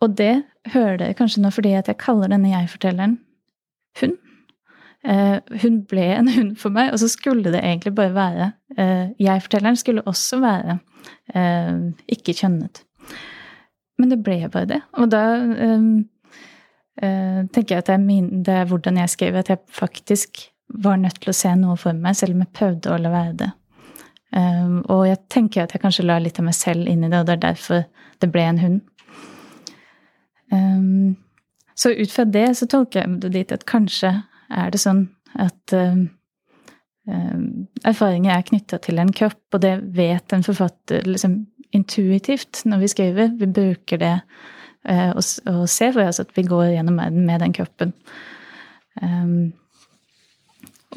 Og 0.00 0.16
det 0.16 0.42
hører 0.72 0.98
dere 1.00 1.16
kanskje 1.16 1.42
nå 1.44 1.52
fordi 1.52 1.74
at 1.76 1.88
jeg 1.90 2.00
kaller 2.00 2.30
denne 2.32 2.52
jeg-fortelleren 2.52 3.18
hun. 4.00 4.16
Uh, 5.00 5.40
hun 5.62 5.80
ble 5.88 6.04
en 6.12 6.28
hund 6.28 6.56
for 6.60 6.72
meg, 6.76 6.92
og 6.92 7.00
så 7.00 7.08
skulle 7.08 7.48
det 7.54 7.62
egentlig 7.64 7.94
bare 7.96 8.12
være 8.12 8.50
uh, 8.76 9.06
Jeg-fortelleren 9.16 9.78
skulle 9.80 10.04
også 10.04 10.42
være 10.42 10.76
uh, 11.34 11.88
ikke 12.08 12.36
kjønnet. 12.36 12.82
Men 14.00 14.12
det 14.12 14.20
ble 14.24 14.42
bare 14.52 14.68
det. 14.68 14.80
Og 15.00 15.10
da 15.12 15.24
um, 15.40 16.04
tenker 17.00 17.74
jeg 17.74 17.80
at 17.80 17.88
det 17.88 17.94
er, 17.94 18.02
min, 18.04 18.42
det 18.44 18.54
er, 18.54 18.68
hvordan 18.68 18.98
jeg 19.00 19.12
skriver, 19.12 19.40
at 19.40 19.48
jeg 19.48 19.58
faktisk 19.72 20.42
var 20.84 20.96
nødt 21.00 21.20
til 21.20 21.32
å 21.32 21.36
se 21.36 21.52
noe 21.56 21.76
for 21.80 21.96
meg, 21.96 22.16
selv 22.16 22.36
om 22.36 22.44
jeg 22.44 22.56
prøvde 22.56 22.92
å 22.92 22.98
la 23.00 23.12
være 23.12 23.34
det. 23.40 23.50
Um, 24.36 24.80
og 24.92 25.06
jeg 25.08 25.18
tenker 25.32 25.64
at 25.64 25.72
jeg 25.74 25.82
kanskje 25.82 26.04
la 26.06 26.20
litt 26.22 26.38
av 26.38 26.46
meg 26.46 26.56
selv 26.56 26.88
inn 26.88 27.04
i 27.04 27.10
det, 27.10 27.22
og 27.22 27.28
det 27.28 27.38
er 27.38 27.44
derfor 27.48 27.84
det 28.20 28.30
ble 28.32 28.44
en 28.46 28.60
hund. 28.60 28.80
Um, 30.50 31.16
så 31.74 31.92
ut 31.94 32.12
fra 32.12 32.26
det 32.28 32.48
så 32.58 32.66
tolker 32.68 33.02
jeg 33.02 33.20
det 33.22 33.32
dit 33.36 33.52
at 33.54 33.66
kanskje 33.68 34.12
er 34.50 34.72
det 34.72 34.80
sånn 34.82 35.06
at 35.38 35.74
um, 35.76 36.08
erfaringer 37.86 38.34
er 38.34 38.46
knytta 38.46 38.80
til 38.82 39.00
en 39.00 39.12
kropp, 39.14 39.42
og 39.54 39.62
det 39.62 39.76
vet 39.96 40.34
en 40.34 40.44
forfatter 40.46 41.06
liksom 41.08 41.44
intuitivt 41.74 42.64
når 42.66 42.82
vi 42.82 42.90
skriver. 42.90 43.32
Vi 43.38 43.48
bruker 43.48 44.02
det 44.02 44.16
uh, 44.90 45.10
og, 45.14 45.22
og 45.50 45.64
ser 45.70 45.94
for 45.96 46.04
oss 46.06 46.20
at 46.22 46.34
vi 46.36 46.46
går 46.48 46.74
gjennom 46.74 47.00
verden 47.00 47.26
med 47.28 47.42
den 47.44 47.56
kroppen. 47.56 47.94
Um, 49.00 49.52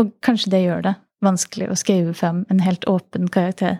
og 0.01 0.15
kanskje 0.25 0.51
det 0.55 0.63
gjør 0.65 0.85
det 0.89 0.95
vanskelig 1.23 1.69
å 1.71 1.79
skrive 1.79 2.13
frem 2.17 2.43
en 2.51 2.61
helt 2.63 2.85
åpen 2.89 3.29
karakter. 3.31 3.79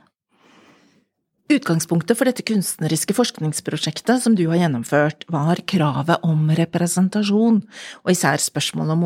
Utgangspunktet 1.52 2.16
for 2.16 2.30
dette 2.30 2.44
kunstneriske 2.48 3.14
forskningsprosjektet 3.18 4.24
som 4.24 4.36
du 4.38 4.46
har 4.48 4.62
gjennomført, 4.62 5.26
var 5.28 5.60
kravet 5.68 6.24
om 6.24 6.46
representasjon, 6.56 7.58
og 8.04 8.12
især 8.14 8.40
spørsmålet 8.40 8.96
om 8.96 9.04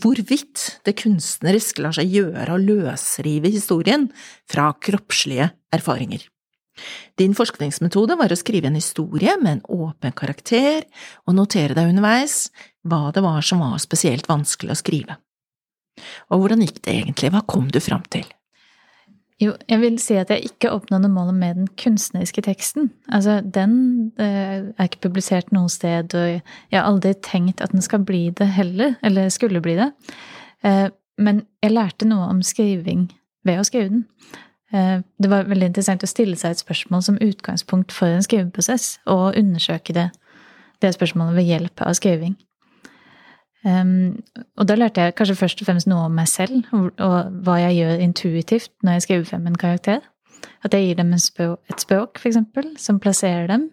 hvorvidt 0.00 0.64
det 0.88 0.96
kunstnerisk 1.02 1.82
lar 1.84 1.92
seg 1.96 2.08
gjøre 2.08 2.54
å 2.54 2.62
løsrive 2.62 3.52
historien 3.52 4.08
fra 4.48 4.70
kroppslige 4.80 5.50
erfaringer. 5.76 6.24
Din 7.20 7.36
forskningsmetode 7.36 8.16
var 8.18 8.32
å 8.32 8.38
skrive 8.38 8.70
en 8.70 8.78
historie 8.80 9.36
med 9.42 9.58
en 9.58 9.66
åpen 9.84 10.14
karakter 10.16 10.86
og 11.28 11.36
notere 11.36 11.76
deg 11.76 11.92
underveis 11.92 12.48
hva 12.82 13.12
det 13.14 13.22
var 13.22 13.44
som 13.46 13.60
var 13.62 13.76
spesielt 13.82 14.26
vanskelig 14.30 14.72
å 14.72 14.80
skrive. 14.80 15.18
Og 16.32 16.40
hvordan 16.40 16.64
gikk 16.64 16.80
det 16.82 16.96
egentlig, 16.96 17.30
hva 17.30 17.44
kom 17.46 17.68
du 17.70 17.78
fram 17.84 18.02
til? 18.10 18.24
Jo, 19.42 19.52
jeg 19.66 19.80
vil 19.82 19.96
si 19.98 20.14
at 20.14 20.30
jeg 20.30 20.46
ikke 20.46 20.70
oppnådde 20.70 21.08
målet 21.10 21.34
med 21.34 21.56
den 21.58 21.66
kunstneriske 21.80 22.44
teksten. 22.46 22.92
Altså, 23.12 23.40
den 23.40 24.12
eh, 24.18 24.70
er 24.78 24.86
ikke 24.86 25.08
publisert 25.08 25.50
noe 25.52 25.68
sted, 25.72 26.14
og 26.14 26.28
jeg 26.28 26.78
har 26.78 26.86
aldri 26.86 27.16
tenkt 27.18 27.60
at 27.64 27.74
den 27.74 27.82
skal 27.82 28.04
bli 28.06 28.28
det 28.30 28.46
heller, 28.54 28.94
eller 29.02 29.28
skulle 29.34 29.62
bli 29.64 29.74
det. 29.80 29.90
Eh, 30.64 30.86
men 31.18 31.42
jeg 31.62 31.74
lærte 31.74 32.06
noe 32.06 32.30
om 32.30 32.42
skriving 32.46 33.08
ved 33.44 33.58
å 33.58 33.66
skrive 33.66 33.90
den. 33.96 34.06
Eh, 34.70 35.02
det 35.02 35.30
var 35.30 35.50
veldig 35.50 35.72
interessant 35.72 36.06
å 36.06 36.10
stille 36.10 36.38
seg 36.38 36.54
et 36.54 36.62
spørsmål 36.62 37.02
som 37.02 37.18
utgangspunkt 37.18 37.94
for 37.94 38.14
en 38.14 38.22
skriveprosess, 38.22 39.00
og 39.10 39.34
undersøke 39.34 39.98
det, 39.98 40.08
det 40.82 40.94
spørsmålet 40.94 41.40
ved 41.40 41.50
hjelp 41.50 41.82
av 41.82 41.98
skriving. 41.98 42.38
Um, 43.64 44.22
og 44.60 44.68
da 44.68 44.76
lærte 44.76 45.00
jeg 45.00 45.14
kanskje 45.16 45.38
først 45.40 45.62
og 45.62 45.68
fremst 45.70 45.88
noe 45.88 46.08
om 46.10 46.18
meg 46.18 46.28
selv, 46.28 46.66
og, 46.76 46.90
og 47.00 47.30
hva 47.46 47.56
jeg 47.62 47.78
gjør 47.78 48.02
intuitivt 48.04 48.72
når 48.84 48.98
jeg 48.98 49.06
skriver 49.06 49.30
frem 49.30 49.46
en 49.48 49.60
karakter. 49.60 50.02
At 50.64 50.74
jeg 50.76 50.88
gir 50.88 50.98
dem 51.00 51.14
språk, 51.18 51.62
et 51.72 51.80
språk, 51.80 52.20
eksempel, 52.26 52.74
som 52.80 53.00
plasserer 53.00 53.48
dem. 53.48 53.70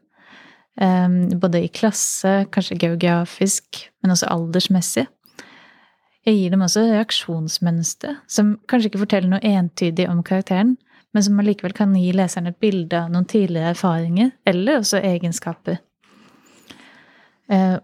Um, 0.80 1.39
både 1.39 1.65
i 1.65 1.71
klasse, 1.71 2.45
kanskje 2.51 2.80
geografisk, 2.80 3.82
men 4.01 4.15
også 4.15 4.32
aldersmessig. 4.32 5.06
Jeg 6.25 6.38
gir 6.38 6.54
dem 6.54 6.63
også 6.63 6.86
reaksjonsmønster, 6.88 8.15
som 8.30 8.56
kanskje 8.69 8.91
ikke 8.91 9.04
forteller 9.04 9.34
noe 9.34 9.43
entydig 9.43 10.08
om 10.10 10.21
karakteren, 10.23 10.77
men 11.12 11.23
som 11.25 11.39
allikevel 11.41 11.73
kan 11.75 11.95
gi 11.97 12.13
leseren 12.15 12.47
et 12.47 12.60
bilde 12.62 12.95
av 12.95 13.12
noen 13.12 13.27
tidligere 13.27 13.73
erfaringer, 13.73 14.32
eller 14.47 14.80
også 14.80 15.01
egenskaper. 15.04 15.82
Uh, 17.51 17.82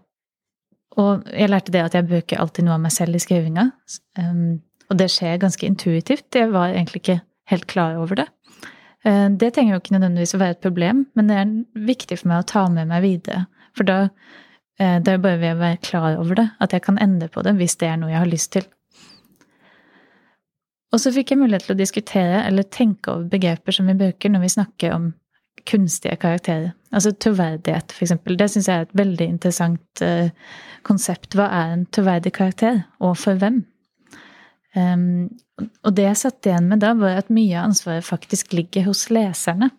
og 0.98 1.28
jeg 1.30 1.50
lærte 1.50 1.74
det 1.74 1.84
at 1.84 1.94
jeg 1.94 2.08
bruker 2.08 2.40
alltid 2.42 2.66
noe 2.66 2.78
av 2.78 2.82
meg 2.82 2.94
selv 2.94 3.18
i 3.18 3.22
skrivinga. 3.22 3.68
Um, 4.18 4.58
og 4.88 4.98
det 4.98 5.10
skjer 5.14 5.38
ganske 5.42 5.66
intuitivt. 5.68 6.26
Jeg 6.34 6.50
var 6.54 6.72
egentlig 6.72 7.02
ikke 7.04 7.20
helt 7.52 7.68
klar 7.70 8.00
over 8.00 8.22
det. 8.22 8.26
Uh, 9.06 9.28
det 9.30 9.52
trenger 9.54 9.76
jo 9.76 9.82
ikke 9.82 9.94
nødvendigvis 9.94 10.34
å 10.34 10.42
være 10.42 10.56
et 10.56 10.64
problem, 10.64 11.04
men 11.14 11.30
det 11.30 11.38
er 11.38 11.54
viktig 11.92 12.18
for 12.20 12.32
meg 12.32 12.42
å 12.42 12.48
ta 12.50 12.64
med 12.72 12.90
meg 12.90 13.04
videre. 13.06 13.44
For 13.78 13.86
da 13.86 14.00
uh, 14.08 14.98
det 14.98 15.14
er 15.14 15.22
bare 15.22 15.42
ved 15.44 15.54
å 15.54 15.62
være 15.62 15.84
klar 15.86 16.18
over 16.18 16.42
det 16.42 16.48
at 16.64 16.74
jeg 16.74 16.86
kan 16.88 16.98
endre 17.02 17.30
på 17.30 17.46
det 17.46 17.54
hvis 17.60 17.78
det 17.78 17.92
er 17.92 18.02
noe 18.02 18.12
jeg 18.14 18.22
har 18.24 18.32
lyst 18.32 18.52
til. 18.56 18.66
Og 20.88 21.02
så 21.02 21.12
fikk 21.12 21.34
jeg 21.34 21.42
mulighet 21.42 21.66
til 21.68 21.76
å 21.76 21.78
diskutere 21.78 22.42
eller 22.48 22.64
tenke 22.72 23.12
over 23.12 23.28
begreper 23.28 23.76
som 23.76 23.90
vi 23.90 23.96
bruker 23.98 24.32
når 24.32 24.46
vi 24.46 24.54
snakker 24.56 24.94
om 24.96 25.10
kunstige 25.68 26.16
karakterer. 26.16 26.72
Altså 26.94 27.12
troverdighet, 27.12 27.92
eksempel. 28.00 28.36
Det 28.40 28.48
syns 28.52 28.68
jeg 28.68 28.80
er 28.80 28.86
et 28.86 28.96
veldig 28.96 29.26
interessant 29.28 30.02
uh, 30.04 30.30
konsept. 30.88 31.34
Hva 31.36 31.48
er 31.52 31.74
en 31.74 31.84
troverdig 31.92 32.32
karakter, 32.38 32.86
og 33.04 33.18
for 33.20 33.36
hvem? 33.40 33.60
Um, 34.76 35.28
og 35.84 35.92
det 35.96 36.06
jeg 36.06 36.20
satt 36.22 36.48
igjen 36.48 36.70
med 36.70 36.80
da, 36.84 36.94
var 36.96 37.20
at 37.20 37.32
mye 37.34 37.56
av 37.58 37.70
ansvaret 37.70 38.06
faktisk 38.06 38.54
ligger 38.56 38.88
hos 38.88 39.08
leserne. 39.12 39.70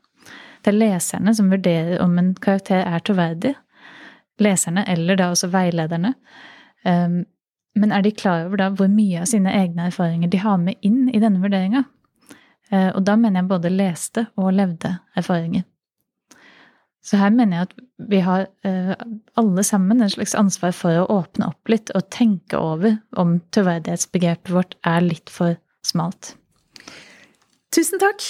Det 0.62 0.74
er 0.74 0.78
leserne 0.78 1.34
som 1.36 1.50
vurderer 1.50 2.02
om 2.04 2.18
en 2.20 2.34
karakter 2.38 2.84
er 2.84 3.02
troverdig. 3.06 3.56
Leserne, 4.40 4.86
eller 4.88 5.18
da 5.20 5.32
også 5.34 5.50
veilederne. 5.54 6.14
Um, 6.86 7.24
men 7.80 7.94
er 7.96 8.04
de 8.04 8.12
klar 8.16 8.46
over 8.46 8.60
da 8.60 8.70
hvor 8.76 8.90
mye 8.92 9.24
av 9.24 9.30
sine 9.32 9.52
egne 9.56 9.88
erfaringer 9.90 10.30
de 10.32 10.42
har 10.42 10.62
med 10.62 10.78
inn 10.86 11.08
i 11.10 11.22
denne 11.22 11.42
vurderinga? 11.42 11.84
Uh, 12.70 12.92
og 12.94 13.02
da 13.08 13.18
mener 13.18 13.42
jeg 13.42 13.50
både 13.50 13.74
leste 13.74 14.28
og 14.38 14.54
levde 14.54 14.94
erfaringer. 15.18 15.66
Så 17.10 17.18
her 17.18 17.32
mener 17.34 17.58
jeg 17.58 17.68
at 17.70 17.80
vi 18.12 18.20
har 18.22 18.44
eh, 18.68 18.92
alle 19.40 19.64
sammen 19.66 20.04
en 20.04 20.12
slags 20.14 20.36
ansvar 20.38 20.76
for 20.78 20.94
å 21.00 21.08
åpne 21.10 21.48
opp 21.50 21.72
litt 21.72 21.90
og 21.98 22.06
tenke 22.14 22.60
over 22.62 23.00
om 23.18 23.40
troverdighetsbegrepet 23.56 24.52
vårt 24.54 24.76
er 24.86 25.02
litt 25.02 25.32
for 25.34 25.58
smalt. 25.86 26.36
Tusen 27.74 28.02
takk. 28.02 28.22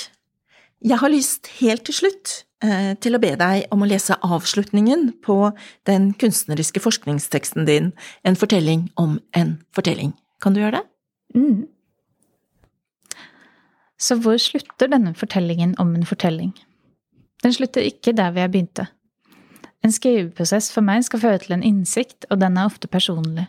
Jeg 0.80 1.00
har 1.02 1.12
lyst 1.12 1.50
helt 1.58 1.84
til 1.90 1.98
slutt 1.98 2.36
eh, 2.64 2.94
til 3.04 3.18
å 3.18 3.20
be 3.20 3.34
deg 3.42 3.68
om 3.76 3.84
å 3.84 3.90
lese 3.90 4.16
avslutningen 4.24 5.10
på 5.28 5.52
den 5.90 6.14
kunstneriske 6.22 6.80
forskningsteksten 6.80 7.68
din, 7.68 7.92
En 8.24 8.40
fortelling 8.40 8.88
om 8.96 9.20
en 9.36 9.58
fortelling. 9.76 10.16
Kan 10.40 10.56
du 10.56 10.64
gjøre 10.64 10.80
det? 10.80 10.86
Mm. 11.36 11.68
Så 14.00 14.16
hvor 14.24 14.40
slutter 14.40 14.88
denne 14.88 15.12
fortellingen 15.20 15.76
om 15.84 15.92
en 16.00 16.08
fortelling? 16.08 16.56
Den 17.44 17.54
slutter 17.56 17.86
ikke 17.86 18.14
der 18.16 18.34
vi 18.36 18.44
har 18.44 18.52
begynte. 18.52 18.88
En 19.84 19.94
skriveprosess 19.96 20.72
for 20.74 20.84
meg 20.84 21.06
skal 21.08 21.22
føre 21.22 21.40
til 21.44 21.56
en 21.56 21.64
innsikt, 21.64 22.28
og 22.30 22.42
den 22.42 22.58
er 22.58 22.68
ofte 22.68 22.90
personlig. 22.92 23.48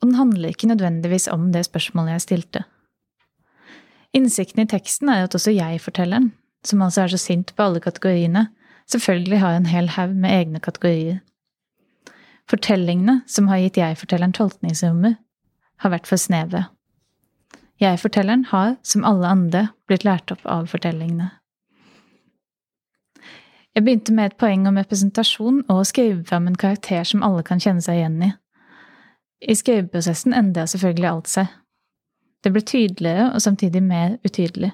Og 0.00 0.10
den 0.10 0.18
handler 0.18 0.52
ikke 0.52 0.68
nødvendigvis 0.68 1.28
om 1.32 1.50
det 1.52 1.64
spørsmålet 1.68 2.18
jeg 2.18 2.26
stilte. 2.26 2.64
Innsikten 4.16 4.64
i 4.64 4.68
teksten 4.68 5.08
er 5.08 5.24
at 5.24 5.34
også 5.34 5.54
jeg-fortelleren, 5.54 6.32
som 6.66 6.82
altså 6.82 7.04
er 7.04 7.12
så 7.12 7.20
sint 7.20 7.54
på 7.56 7.62
alle 7.62 7.80
kategoriene, 7.80 8.48
selvfølgelig 8.90 9.38
har 9.40 9.56
en 9.56 9.70
hel 9.70 9.88
haug 9.88 10.14
med 10.16 10.30
egne 10.30 10.60
kategorier. 10.60 11.20
Fortellingene 12.50 13.20
som 13.30 13.48
har 13.48 13.62
gitt 13.62 13.78
jeg-fortelleren 13.78 14.34
tolkningsrommet, 14.36 15.16
har 15.80 15.94
vært 15.94 16.08
for 16.10 16.20
sneve. 16.20 16.66
Jeg-fortelleren 17.80 18.44
har, 18.50 18.74
som 18.82 19.06
alle 19.08 19.28
andre, 19.28 19.68
blitt 19.88 20.04
lært 20.04 20.32
opp 20.34 20.42
av 20.44 20.66
fortellingene. 20.68 21.30
Jeg 23.74 23.84
begynte 23.84 24.12
med 24.12 24.32
et 24.32 24.38
poeng 24.40 24.66
om 24.66 24.78
representasjon 24.80 25.62
og 25.68 25.76
å 25.80 25.86
skrive 25.86 26.24
fram 26.26 26.48
en 26.50 26.58
karakter 26.58 27.04
som 27.06 27.22
alle 27.22 27.44
kan 27.46 27.62
kjenne 27.62 27.84
seg 27.84 28.00
igjen 28.00 28.18
i. 28.26 28.30
I 29.40 29.56
skriveprosessen 29.56 30.34
endra 30.36 30.66
selvfølgelig 30.68 31.08
alt 31.10 31.30
seg. 31.30 31.52
Det 32.44 32.52
ble 32.52 32.62
tydeligere 32.66 33.30
og 33.34 33.42
samtidig 33.44 33.82
mer 33.84 34.16
utydelig. 34.26 34.72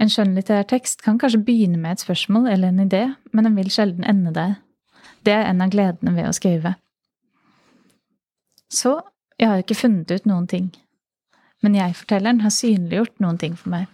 En 0.00 0.08
skjønnlitterær 0.08 0.68
tekst 0.70 1.02
kan 1.04 1.18
kanskje 1.20 1.42
begynne 1.44 1.80
med 1.80 1.98
et 1.98 2.04
spørsmål 2.04 2.48
eller 2.48 2.72
en 2.72 2.84
idé, 2.86 3.02
men 3.32 3.44
den 3.44 3.56
vil 3.58 3.72
sjelden 3.72 4.06
ende 4.08 4.32
der. 4.36 4.54
Det 5.26 5.34
er 5.34 5.50
en 5.50 5.60
av 5.60 5.72
gledene 5.74 6.14
ved 6.16 6.28
å 6.30 6.36
skrive. 6.36 6.76
Så 8.72 8.94
jeg 9.40 9.50
har 9.50 9.60
ikke 9.60 9.76
funnet 9.76 10.10
ut 10.10 10.28
noen 10.28 10.46
ting, 10.48 10.70
men 11.60 11.76
jeg-fortelleren 11.76 12.40
har 12.44 12.54
synliggjort 12.54 13.18
noen 13.20 13.40
ting 13.40 13.58
for 13.58 13.74
meg. 13.74 13.88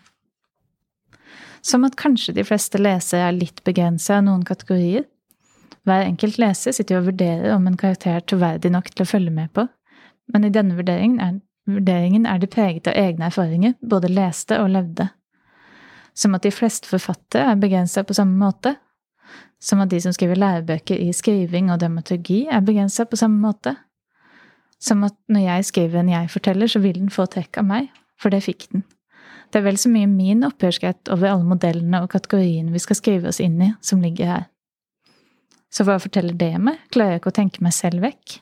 Som 1.67 1.85
at 1.87 1.97
kanskje 1.99 2.37
de 2.37 2.45
fleste 2.47 2.79
lesere 2.79 3.27
er 3.27 3.35
litt 3.35 3.65
begrensa 3.67 4.21
av 4.21 4.27
noen 4.29 4.45
kategorier. 4.47 5.07
Hver 5.87 6.05
enkelt 6.05 6.39
leser 6.39 6.75
sitter 6.75 7.01
og 7.01 7.09
vurderer 7.09 7.55
om 7.55 7.67
en 7.67 7.79
karakter 7.79 8.19
er 8.19 8.27
troverdig 8.27 8.71
nok 8.75 8.93
til 8.93 9.03
å 9.03 9.09
følge 9.11 9.35
med 9.35 9.51
på, 9.55 9.67
men 10.35 10.47
i 10.47 10.53
denne 10.55 10.79
vurderingen 10.79 11.21
er, 11.23 11.37
vurderingen 11.71 12.27
er 12.27 12.41
de 12.43 12.51
preget 12.51 12.91
av 12.91 12.99
egne 12.99 13.29
erfaringer, 13.31 13.77
både 13.83 14.11
leste 14.11 14.59
og 14.63 14.73
levde. 14.75 15.09
Som 16.15 16.35
at 16.39 16.47
de 16.47 16.55
fleste 16.55 16.91
forfattere 16.91 17.51
er 17.51 17.63
begrensa 17.63 18.03
på 18.07 18.17
samme 18.17 18.39
måte. 18.41 18.77
Som 19.63 19.83
at 19.83 19.91
de 19.91 20.01
som 20.03 20.15
skriver 20.15 20.39
lærebøker 20.39 20.99
i 21.03 21.13
skriving 21.15 21.71
og 21.75 21.81
dramaturgi, 21.83 22.47
er 22.51 22.67
begrensa 22.67 23.07
på 23.07 23.19
samme 23.19 23.43
måte. 23.43 23.77
Som 24.83 25.05
at 25.07 25.17
når 25.33 25.49
jeg 25.49 25.71
skriver 25.71 26.03
en 26.03 26.13
jeg-forteller, 26.15 26.71
så 26.71 26.83
vil 26.83 26.99
den 26.99 27.13
få 27.13 27.27
trekk 27.31 27.63
av 27.63 27.69
meg, 27.69 27.91
for 28.21 28.35
det 28.35 28.45
fikk 28.47 28.69
den. 28.73 28.87
Det 29.57 29.63
er 29.63 29.71
vel 29.71 29.79
så 29.81 29.89
mye 29.89 30.05
min 30.05 30.45
opphørsrett 30.45 31.09
over 31.09 31.31
alle 31.31 31.47
modellene 31.49 32.03
og 32.05 32.11
kategoriene 32.13 32.75
vi 32.75 32.81
skal 32.83 32.99
skrive 32.99 33.31
oss 33.31 33.39
inn 33.41 33.55
i, 33.65 33.71
som 33.81 34.03
ligger 34.05 34.29
her. 34.29 34.43
Så 35.73 35.87
hva 35.89 35.95
forteller 35.97 36.37
det 36.37 36.51
meg? 36.61 36.83
Klarer 36.93 37.15
jeg 37.15 37.23
ikke 37.23 37.33
å 37.33 37.37
tenke 37.39 37.65
meg 37.65 37.73
selv 37.73 38.05
vekk? 38.05 38.35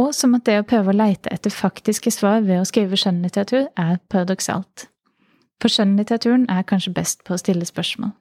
Og 0.00 0.14
som 0.16 0.32
at 0.38 0.46
det 0.48 0.54
å 0.62 0.64
prøve 0.64 0.94
å 0.94 0.96
leite 0.96 1.28
etter 1.28 1.52
faktiske 1.52 2.08
svar 2.08 2.40
ved 2.46 2.62
å 2.62 2.64
skrive 2.70 2.96
skjønnlitteratur 2.96 3.68
er 3.68 4.00
paradoksalt. 4.08 4.86
For 5.60 5.68
skjønnlitteraturen 5.68 6.48
er 6.48 6.64
kanskje 6.64 6.96
best 6.96 7.20
på 7.28 7.36
å 7.36 7.42
stille 7.44 7.68
spørsmål. 7.68 8.14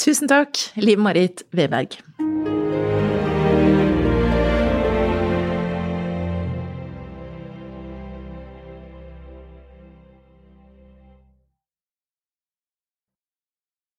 Tusen 0.00 0.32
takk, 0.32 0.56
Liv 0.80 0.96
Marit 0.96 1.44
Weberg. 1.52 2.00